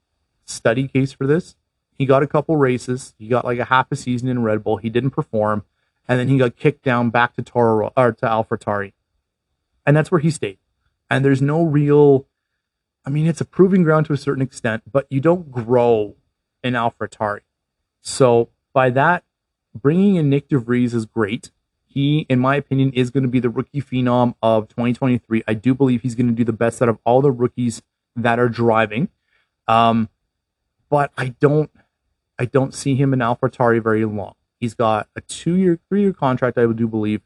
study 0.45 0.87
case 0.87 1.13
for 1.13 1.27
this. 1.27 1.55
He 1.93 2.05
got 2.05 2.23
a 2.23 2.27
couple 2.27 2.57
races. 2.57 3.13
He 3.19 3.27
got 3.27 3.45
like 3.45 3.59
a 3.59 3.65
half 3.65 3.87
a 3.91 3.95
season 3.95 4.29
in 4.29 4.41
Red 4.41 4.63
Bull. 4.63 4.77
He 4.77 4.89
didn't 4.89 5.11
perform, 5.11 5.63
and 6.07 6.19
then 6.19 6.27
he 6.27 6.37
got 6.37 6.55
kicked 6.55 6.83
down 6.83 7.11
back 7.11 7.35
to 7.35 7.43
Toro 7.43 7.91
or 7.95 8.13
to 8.13 8.25
AlphaTauri, 8.25 8.93
and 9.85 9.95
that's 9.95 10.09
where 10.09 10.21
he 10.21 10.31
stayed. 10.31 10.57
And 11.09 11.25
there's 11.25 11.41
no 11.41 11.63
real, 11.63 12.27
I 13.05 13.09
mean, 13.09 13.25
it's 13.25 13.41
a 13.41 13.45
proving 13.45 13.83
ground 13.83 14.05
to 14.07 14.13
a 14.13 14.17
certain 14.17 14.41
extent, 14.41 14.83
but 14.91 15.07
you 15.09 15.19
don't 15.19 15.51
grow 15.51 16.15
in 16.63 16.73
AlphaTauri. 16.73 17.41
So 18.01 18.49
by 18.73 18.89
that, 18.91 19.23
bringing 19.73 20.15
in 20.15 20.29
Nyck 20.29 20.47
de 20.47 20.57
Vries 20.59 20.93
is 20.93 21.05
great. 21.05 21.51
He, 21.85 22.27
in 22.29 22.39
my 22.39 22.55
opinion, 22.55 22.91
is 22.93 23.09
going 23.09 23.23
to 23.23 23.29
be 23.29 23.39
the 23.39 23.49
rookie 23.49 23.81
phenom 23.81 24.35
of 24.43 24.67
2023. 24.67 25.43
I 25.47 25.53
do 25.55 25.73
believe 25.73 26.03
he's 26.03 26.15
going 26.15 26.27
to 26.27 26.33
do 26.33 26.43
the 26.43 26.53
best 26.53 26.81
out 26.81 26.89
of 26.89 26.99
all 27.03 27.21
the 27.21 27.31
rookies 27.31 27.81
that 28.15 28.37
are 28.37 28.49
driving. 28.49 29.09
Um, 29.67 30.09
but 30.89 31.11
I 31.17 31.29
don't, 31.39 31.71
I 32.37 32.45
don't 32.45 32.73
see 32.73 32.95
him 32.95 33.13
in 33.13 33.19
AlphaTauri 33.19 33.81
very 33.81 34.05
long. 34.05 34.35
He's 34.59 34.73
got 34.75 35.07
a 35.15 35.21
two-year, 35.21 35.79
three-year 35.89 36.13
contract, 36.13 36.57
I 36.57 36.65
do 36.67 36.87
believe. 36.87 37.21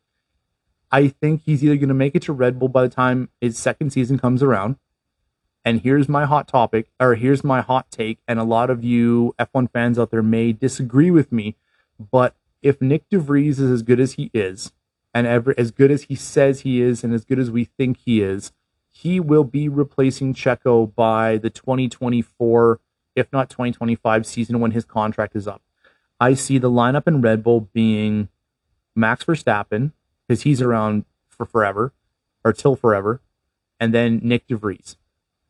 I 0.94 1.08
think 1.08 1.42
he's 1.44 1.64
either 1.64 1.76
going 1.76 1.88
to 1.88 1.96
make 1.96 2.14
it 2.14 2.22
to 2.24 2.34
Red 2.34 2.60
Bull 2.60 2.70
by 2.70 2.84
the 2.84 2.94
time 2.94 3.30
his 3.42 3.58
second 3.58 3.90
season 3.90 4.20
comes 4.20 4.44
around. 4.44 4.78
And 5.66 5.82
here's 5.82 6.08
my 6.08 6.26
hot 6.26 6.48
topic, 6.48 6.92
or 7.00 7.16
here's 7.16 7.44
my 7.44 7.62
hot 7.62 7.90
take. 7.90 8.20
And 8.28 8.38
a 8.38 8.44
lot 8.44 8.70
of 8.70 8.84
you 8.84 9.34
F1 9.40 9.72
fans 9.72 9.98
out 9.98 10.12
there 10.12 10.22
may 10.22 10.52
disagree 10.52 11.10
with 11.10 11.32
me, 11.32 11.56
but 12.12 12.36
if 12.62 12.78
Nyck 12.78 13.06
de 13.10 13.18
Vries 13.18 13.60
is 13.60 13.72
as 13.72 13.82
good 13.82 14.00
as 14.00 14.14
he 14.14 14.30
is, 14.36 14.72
and 15.16 15.26
ever 15.26 15.56
as 15.58 15.72
good 15.72 15.90
as 15.90 16.04
he 16.04 16.16
says 16.16 16.62
he 16.62 16.80
is, 16.80 17.04
and 17.04 17.12
as 17.12 17.26
good 17.26 17.40
as 17.40 17.50
we 17.50 17.66
think 17.66 17.98
he 18.06 18.22
is, 18.22 18.52
he 18.88 19.20
will 19.20 19.44
be 19.44 19.68
replacing 19.68 20.36
Checo 20.36 20.94
by 20.94 21.38
the 21.38 21.50
2024, 21.50 22.80
if 23.16 23.32
not 23.34 23.50
2025 23.50 24.28
season 24.28 24.60
when 24.60 24.72
his 24.72 24.86
contract 24.86 25.36
is 25.36 25.48
up. 25.48 25.64
I 26.20 26.36
see 26.36 26.60
the 26.60 26.70
lineup 26.70 27.08
in 27.08 27.22
Red 27.22 27.44
Bull 27.44 27.62
being 27.74 28.30
Max 28.96 29.24
Verstappen, 29.24 29.92
because 30.28 30.44
he's 30.44 30.62
around 30.62 31.06
for 31.30 31.46
forever, 31.46 31.94
or 32.44 32.54
till 32.54 32.76
forever, 32.76 33.22
and 33.80 33.94
then 33.94 34.22
Nyck 34.22 34.48
de 34.48 34.56
Vries. 34.56 34.98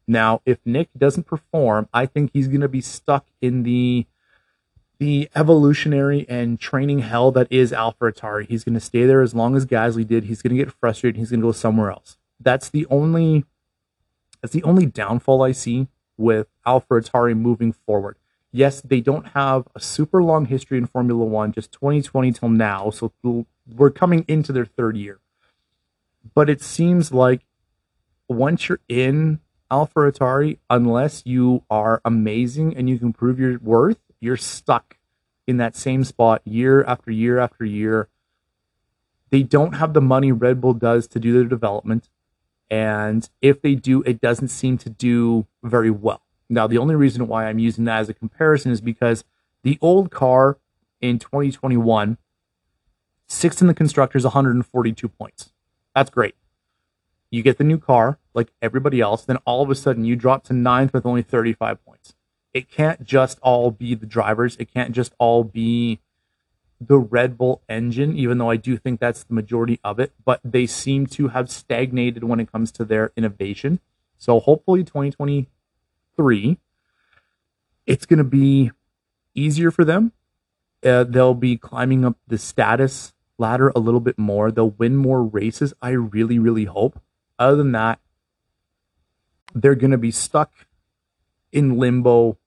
Now, 0.07 0.41
if 0.45 0.63
Nyck 0.63 0.87
doesn't 0.97 1.25
perform, 1.25 1.87
I 1.93 2.05
think 2.05 2.31
he's 2.33 2.47
going 2.47 2.61
to 2.61 2.67
be 2.67 2.81
stuck 2.81 3.27
in 3.41 3.63
the 3.63 4.05
the 4.99 5.29
evolutionary 5.35 6.25
and 6.29 6.59
training 6.59 6.99
hell 6.99 7.31
that 7.31 7.51
is 7.51 7.71
AlphaTauri. 7.71 8.47
He's 8.47 8.63
going 8.63 8.75
to 8.75 8.79
stay 8.79 9.05
there 9.05 9.21
as 9.21 9.33
long 9.33 9.55
as 9.55 9.65
Gasly 9.65 10.07
did. 10.07 10.25
He's 10.25 10.41
going 10.41 10.55
to 10.55 10.63
get 10.63 10.71
frustrated. 10.71 11.17
He's 11.17 11.29
going 11.29 11.41
to 11.41 11.47
go 11.47 11.51
somewhere 11.51 11.91
else. 11.91 12.17
That's 12.39 12.69
the 12.69 12.85
only 12.89 13.45
that's 14.41 14.53
the 14.53 14.63
only 14.63 14.85
downfall 14.85 15.41
I 15.41 15.51
see 15.51 15.87
with 16.17 16.47
AlphaTauri 16.65 17.37
moving 17.37 17.71
forward. 17.71 18.17
Yes, 18.55 18.81
they 18.81 19.01
don't 19.01 19.29
have 19.29 19.67
a 19.75 19.79
super 19.79 20.21
long 20.21 20.45
history 20.45 20.77
in 20.77 20.85
Formula 20.85 21.25
One, 21.25 21.51
just 21.51 21.71
2020 21.71 22.31
till 22.33 22.49
now. 22.49 22.91
So 22.91 23.11
we're 23.67 23.89
coming 23.89 24.25
into 24.27 24.53
their 24.53 24.65
third 24.65 24.95
year. 24.95 25.19
But 26.35 26.51
it 26.51 26.61
seems 26.61 27.11
like 27.11 27.41
once 28.29 28.69
you're 28.69 28.79
in 28.87 29.39
AlphaTauri, 29.71 30.59
unless 30.69 31.23
you 31.25 31.63
are 31.71 31.99
amazing 32.05 32.77
and 32.77 32.87
you 32.87 32.99
can 32.99 33.11
prove 33.11 33.39
your 33.39 33.57
worth, 33.57 33.97
you're 34.19 34.37
stuck 34.37 34.97
in 35.47 35.57
that 35.57 35.75
same 35.75 36.03
spot 36.03 36.43
year 36.45 36.83
after 36.83 37.09
year 37.09 37.39
after 37.39 37.65
year. 37.65 38.07
They 39.31 39.41
don't 39.41 39.73
have 39.73 39.93
the 39.93 40.01
money 40.01 40.31
Red 40.31 40.61
Bull 40.61 40.75
does 40.75 41.07
to 41.07 41.19
do 41.19 41.33
their 41.33 41.45
development. 41.45 42.07
And 42.69 43.27
if 43.41 43.63
they 43.63 43.73
do, 43.73 44.03
it 44.03 44.21
doesn't 44.21 44.49
seem 44.49 44.77
to 44.77 44.91
do 44.91 45.47
very 45.63 45.89
well. 45.91 46.22
Now, 46.49 46.67
the 46.67 46.77
only 46.77 46.95
reason 46.95 47.27
why 47.27 47.47
I'm 47.47 47.59
using 47.59 47.85
that 47.85 47.99
as 47.99 48.09
a 48.09 48.13
comparison 48.13 48.71
is 48.71 48.81
because 48.81 49.23
the 49.63 49.77
old 49.81 50.11
car 50.11 50.57
in 51.01 51.19
2021, 51.19 52.17
sixth 53.27 53.61
in 53.61 53.67
the 53.67 53.73
constructors, 53.73 54.23
142 54.23 55.07
points. 55.07 55.51
That's 55.95 56.09
great. 56.09 56.35
You 57.31 57.41
get 57.41 57.57
the 57.57 57.63
new 57.63 57.77
car 57.77 58.19
like 58.33 58.51
everybody 58.61 59.01
else, 59.01 59.25
then 59.25 59.37
all 59.45 59.63
of 59.63 59.69
a 59.69 59.75
sudden 59.75 60.05
you 60.05 60.15
drop 60.15 60.43
to 60.45 60.53
ninth 60.53 60.93
with 60.93 61.05
only 61.05 61.21
35 61.21 61.83
points 61.83 62.15
it 62.53 62.69
can't 62.69 63.03
just 63.03 63.39
all 63.41 63.71
be 63.71 63.95
the 63.95 64.05
drivers. 64.05 64.55
It 64.57 64.71
can't 64.71 64.91
just 64.93 65.13
all 65.17 65.43
be 65.43 65.99
the 66.79 66.97
Red 66.97 67.37
Bull 67.37 67.61
engine, 67.67 68.15
even 68.15 68.37
though 68.37 68.49
I 68.49 68.57
do 68.57 68.77
think 68.77 68.99
that's 68.99 69.23
the 69.23 69.33
majority 69.33 69.79
of 69.83 69.99
it. 69.99 70.13
But 70.23 70.39
they 70.43 70.65
seem 70.65 71.07
to 71.07 71.29
have 71.29 71.49
stagnated 71.49 72.23
when 72.23 72.39
it 72.39 72.51
comes 72.51 72.71
to 72.73 72.85
their 72.85 73.11
innovation. 73.17 73.79
So 74.17 74.39
hopefully 74.39 74.83
2023, 76.17 76.57
it's 77.85 78.05
going 78.05 78.17
to 78.17 78.23
be 78.23 78.71
easier 79.35 79.71
for 79.71 79.83
them. 79.83 80.11
Uh, 80.83 81.03
they'll 81.03 81.33
be 81.33 81.57
climbing 81.57 82.05
up 82.05 82.17
the 82.27 82.37
status 82.37 83.13
ladder 83.37 83.71
a 83.75 83.79
little 83.79 83.99
bit 83.99 84.17
more. 84.17 84.51
They'll 84.51 84.71
win 84.71 84.95
more 84.95 85.23
races. 85.23 85.73
I 85.81 85.89
really, 85.89 86.39
really 86.39 86.65
hope. 86.65 87.01
Other 87.39 87.57
than 87.57 87.71
that, 87.71 87.99
they're 89.55 89.75
going 89.75 89.91
to 89.91 89.97
be 89.97 90.11
stuck 90.11 90.51
in 91.51 91.77
limbo 91.77 92.37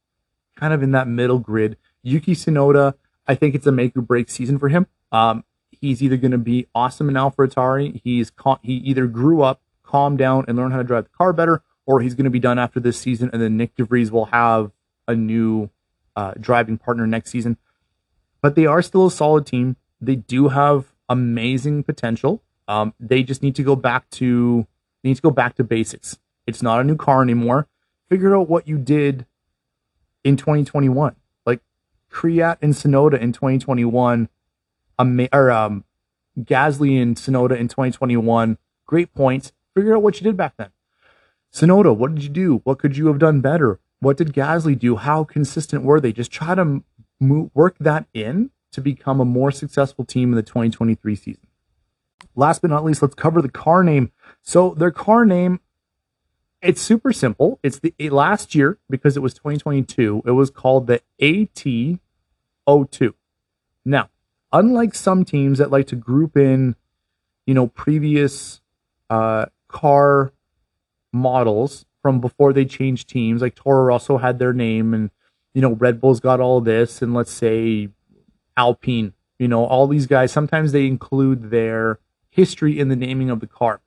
kind 0.57 0.73
of 0.73 0.83
in 0.83 0.93
that 0.93 1.09
middle 1.09 1.39
grid. 1.39 1.77
Yuki 2.03 2.35
Tsunoda, 2.35 2.95
I 3.27 3.35
think 3.35 3.55
it's 3.55 3.67
a 3.67 3.73
make 3.73 3.97
or 3.97 4.03
break 4.03 4.29
season 4.29 4.59
for 4.59 4.69
him. 4.69 4.87
Um, 5.13 5.45
he's 5.71 6.03
either 6.03 6.17
going 6.17 6.33
to 6.33 6.39
be 6.39 6.67
awesome 6.75 7.09
in 7.09 7.15
AlphaTauri. 7.15 8.01
He's 8.03 8.33
he 8.63 8.75
either 8.75 9.07
grew 9.07 9.43
up, 9.43 9.61
calmed 9.83 10.19
down, 10.19 10.45
and 10.49 10.57
learned 10.57 10.73
how 10.73 10.79
to 10.79 10.85
drive 10.85 11.05
the 11.05 11.11
car 11.11 11.33
better, 11.33 11.63
or 11.87 12.01
he's 12.01 12.15
going 12.15 12.25
to 12.25 12.31
be 12.31 12.41
done 12.41 12.59
after 12.59 12.81
this 12.81 12.99
season, 12.99 13.31
and 13.33 13.41
then 13.41 13.57
Nyck 13.57 13.71
de 13.77 13.85
Vries 13.85 14.11
will 14.11 14.27
have 14.27 14.73
a 15.09 15.15
new 15.15 15.71
uh, 16.17 16.35
driving 16.39 16.77
partner 16.77 17.07
next 17.07 17.31
season. 17.31 17.57
But 18.43 18.57
they 18.57 18.67
are 18.67 18.83
still 18.83 19.07
a 19.07 19.11
solid 19.11 19.47
team. 19.47 19.77
They 20.01 20.17
do 20.17 20.49
have 20.49 20.93
amazing 21.09 21.85
potential. 21.85 22.43
Um, 22.69 22.95
they 22.99 23.23
just 23.23 23.43
need 23.43 23.55
to 23.57 23.63
go 23.63 23.77
back 23.77 24.11
to 24.11 24.67
need 25.05 25.17
to 25.17 25.23
go 25.23 25.31
back 25.31 25.55
to 25.57 25.65
basics. 25.65 26.19
It's 26.47 26.63
not 26.63 26.81
a 26.81 26.85
new 26.85 26.97
car 26.97 27.23
anymore. 27.23 27.69
Figure 28.09 28.37
out 28.37 28.49
what 28.49 28.67
you 28.67 28.79
did 28.79 29.27
in 30.25 30.37
2021. 30.37 31.17
Like 31.45 31.61
Kvyat 32.11 32.59
and 32.61 32.75
Tsunoda 32.75 33.21
in 33.21 33.33
2021, 33.33 34.29
um, 34.99 35.29
or 35.33 35.51
um, 35.51 35.85
Gasly 36.39 37.01
and 37.01 37.17
Tsunoda 37.17 37.57
in 37.57 37.69
2021, 37.69 38.59
great 38.87 39.15
points. 39.15 39.53
Figure 39.75 39.97
out 39.97 40.03
what 40.03 40.21
you 40.21 40.25
did 40.25 40.37
back 40.37 40.55
then. 40.57 40.71
Tsunoda, 41.57 41.97
what 41.97 42.15
did 42.15 42.23
you 42.23 42.29
do? 42.29 42.61
What 42.65 42.79
could 42.79 42.99
you 42.99 43.07
have 43.07 43.19
done 43.19 43.41
better? 43.41 43.81
What 44.01 44.19
did 44.19 44.35
Gasly 44.35 44.79
do? 44.79 44.97
How 44.97 45.25
consistent 45.25 45.85
were 45.85 46.01
they? 46.01 46.13
Just 46.13 46.31
try 46.31 46.55
to 46.55 46.83
work 47.19 47.79
that 47.81 48.07
in 48.13 48.51
to 48.73 48.83
become 48.83 49.21
a 49.21 49.25
more 49.25 49.51
successful 49.51 50.05
team 50.05 50.33
in 50.33 50.37
the 50.37 50.43
2023 50.43 51.17
season. 51.17 51.47
Last 52.35 52.61
but 52.61 52.69
not 52.69 52.85
least, 52.85 53.01
let's 53.01 53.15
cover 53.15 53.41
the 53.41 53.49
car 53.49 53.83
name. 53.83 54.13
So 54.43 54.75
their 54.75 54.91
car 54.91 55.25
name 55.25 55.61
it's 56.61 56.83
super 56.83 57.13
simple. 57.13 57.59
It's 57.63 57.79
the 57.79 57.95
last 58.11 58.55
year 58.55 58.79
because 58.91 59.17
it 59.17 59.21
was 59.21 59.33
2022. 59.33 60.25
It 60.27 60.33
was 60.33 60.51
called 60.51 60.89
the 60.89 61.01
AT02. 61.21 63.15
Now, 63.85 64.11
unlike 64.53 64.95
some 64.95 65.25
teams 65.25 65.59
that 65.59 65.71
like 65.71 65.87
to 65.87 65.97
group 65.97 66.37
in, 66.37 66.77
you 67.47 67.55
know, 67.55 67.67
previous 67.69 68.61
uh, 69.09 69.47
car 69.69 70.33
models 71.17 71.87
from 72.03 72.21
before 72.21 72.53
they 72.53 72.65
changed 72.65 73.09
teams, 73.09 73.43
like 73.43 73.55
Toro 73.55 73.85
Rosso 73.85 74.19
had 74.19 74.39
their 74.39 74.53
name, 74.53 74.95
and 74.95 75.11
you 75.55 75.63
know, 75.63 75.73
Red 75.73 76.01
Bull's 76.01 76.21
got 76.21 76.41
all 76.41 76.61
this, 76.61 77.03
and 77.03 77.15
let's 77.15 77.33
say 77.33 77.89
Alpine, 78.57 79.15
you 79.39 79.49
know, 79.49 79.65
all 79.65 79.87
these 79.87 80.07
guys. 80.07 80.31
Sometimes 80.31 80.73
they 80.73 80.87
include 80.87 81.51
their 81.51 81.99
history 82.31 82.79
in 82.79 82.89
the 82.89 82.97
naming 82.97 83.31
of 83.31 83.41
the 83.41 83.47
car. 83.47 83.81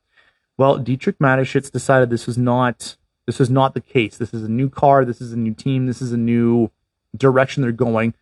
Well, 0.57 0.77
Dietrich 0.77 1.19
Mateschitz 1.19 1.71
decided 1.71 2.09
this 2.09 2.27
was 2.27 2.37
not 2.37 2.97
this 3.25 3.39
was 3.39 3.49
not 3.49 3.75
the 3.75 3.81
case. 3.81 4.17
This 4.17 4.33
is 4.33 4.43
a 4.43 4.49
new 4.49 4.69
car. 4.69 5.05
This 5.05 5.21
is 5.21 5.31
a 5.31 5.37
new 5.37 5.53
team. 5.53 5.85
This 5.85 6.01
is 6.01 6.11
a 6.11 6.17
new 6.17 6.71
direction 7.15 7.61
they're 7.61 7.71
going. 7.71 8.15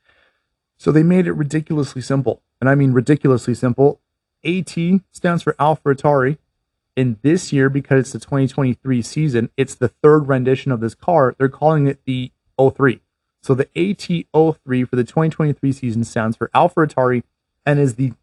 So 0.77 0.91
they 0.91 1.01
made 1.01 1.27
it 1.27 1.31
ridiculously 1.31 2.01
simple, 2.01 2.43
and 2.59 2.69
I 2.69 2.75
mean 2.75 2.91
ridiculously 2.91 3.55
simple. 3.55 4.01
AT 4.43 4.75
stands 5.11 5.43
for 5.43 5.53
AlphaTauri. 5.53 6.37
In 6.97 7.19
this 7.21 7.53
year, 7.53 7.69
because 7.69 7.99
it's 7.99 8.11
the 8.13 8.19
2023 8.19 9.03
season, 9.03 9.51
it's 9.55 9.75
the 9.75 9.87
third 9.87 10.27
rendition 10.27 10.71
of 10.71 10.79
this 10.79 10.95
car. 10.95 11.35
They're 11.37 11.47
calling 11.47 11.85
it 11.85 11.99
the 12.05 12.31
03. 12.59 13.01
So 13.43 13.53
the 13.53 13.65
AT03 13.75 14.89
for 14.89 14.95
the 14.95 15.03
2023 15.03 15.71
season 15.71 16.03
stands 16.03 16.35
for 16.35 16.49
AlphaTauri 16.55 17.21
and 17.67 17.79
is 17.79 17.95
the 17.95 18.13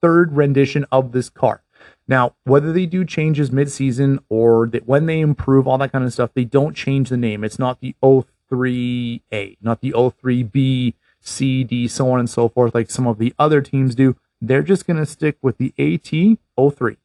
third 0.00 0.32
rendition 0.32 0.86
of 0.90 1.12
this 1.12 1.28
car. 1.28 1.62
Now, 2.08 2.34
whether 2.44 2.72
they 2.72 2.86
do 2.86 3.04
changes 3.04 3.52
mid-season 3.52 4.20
or 4.30 4.66
that 4.68 4.88
when 4.88 5.04
they 5.04 5.20
improve 5.20 5.68
all 5.68 5.76
that 5.76 5.92
kind 5.92 6.04
of 6.04 6.12
stuff, 6.14 6.30
they 6.32 6.46
don't 6.46 6.74
change 6.74 7.10
the 7.10 7.18
name. 7.18 7.44
It's 7.44 7.58
not 7.58 7.80
the 7.80 7.94
03A, 8.02 9.58
not 9.60 9.82
the 9.82 9.92
03B, 9.92 10.94
C, 11.20 11.64
D, 11.64 11.86
so 11.86 12.10
on 12.10 12.18
and 12.18 12.30
so 12.30 12.48
forth, 12.48 12.74
like 12.74 12.90
some 12.90 13.06
of 13.06 13.18
the 13.18 13.34
other 13.38 13.60
teams 13.60 13.94
do. 13.94 14.16
They're 14.40 14.62
just 14.62 14.86
going 14.86 14.96
to 14.96 15.06
stick 15.06 15.36
with 15.42 15.58
the 15.58 15.74
AT03. 15.78 16.96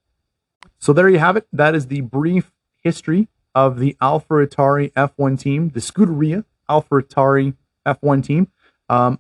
So 0.80 0.94
there 0.94 1.10
you 1.10 1.20
have 1.20 1.38
it. 1.38 1.48
That 1.52 1.76
is 1.76 1.88
the 1.88 2.02
brief 2.02 2.52
history 2.84 3.28
of 3.56 3.80
the 3.80 3.96
AlphaTauri 4.02 4.94
F1 4.94 5.40
team, 5.40 5.70
the 5.70 5.80
Scuderia 5.80 6.46
AlphaTauri 6.70 7.56
F1 7.86 8.24
team. 8.24 8.52
Um, 8.90 9.20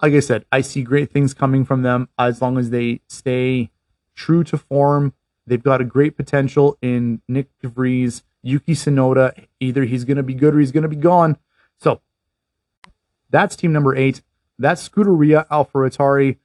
like 0.00 0.14
I 0.14 0.20
said, 0.20 0.44
I 0.50 0.60
see 0.60 0.82
great 0.82 1.10
things 1.10 1.34
coming 1.34 1.64
from 1.64 1.82
them 1.82 2.08
as 2.18 2.40
long 2.40 2.58
as 2.58 2.70
they 2.70 3.00
stay 3.08 3.70
true 4.14 4.44
to 4.44 4.58
form. 4.58 5.14
They've 5.46 5.62
got 5.62 5.80
a 5.80 5.84
great 5.84 6.16
potential 6.16 6.78
in 6.80 7.22
Nick 7.28 7.48
DeVries, 7.62 8.22
Yuki 8.42 8.74
Tsunoda. 8.74 9.46
Either 9.60 9.84
he's 9.84 10.04
going 10.04 10.16
to 10.16 10.22
be 10.22 10.34
good 10.34 10.54
or 10.54 10.60
he's 10.60 10.72
going 10.72 10.82
to 10.82 10.88
be 10.88 10.96
gone. 10.96 11.36
So 11.78 12.00
that's 13.30 13.56
team 13.56 13.72
number 13.72 13.96
eight. 13.96 14.22
That's 14.58 14.88
Scuderia 14.88 15.46
AlphaTauri. 15.48 16.38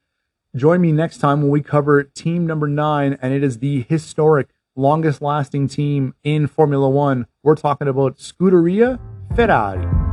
Join 0.57 0.81
me 0.81 0.91
next 0.91 1.19
time 1.19 1.43
when 1.43 1.51
we 1.51 1.61
cover 1.61 2.03
team 2.03 2.47
number 2.47 2.67
nine, 2.67 3.15
and 3.21 3.31
it 3.31 3.43
is 3.43 3.59
the 3.59 3.85
historic, 3.87 4.49
longest 4.75 5.21
lasting 5.21 5.67
team 5.67 6.15
in 6.23 6.47
Formula 6.47 6.89
One. 6.89 7.27
We're 7.43 7.53
talking 7.53 7.87
about 7.87 8.17
Scuderia 8.17 8.99
Ferrari. 9.35 10.06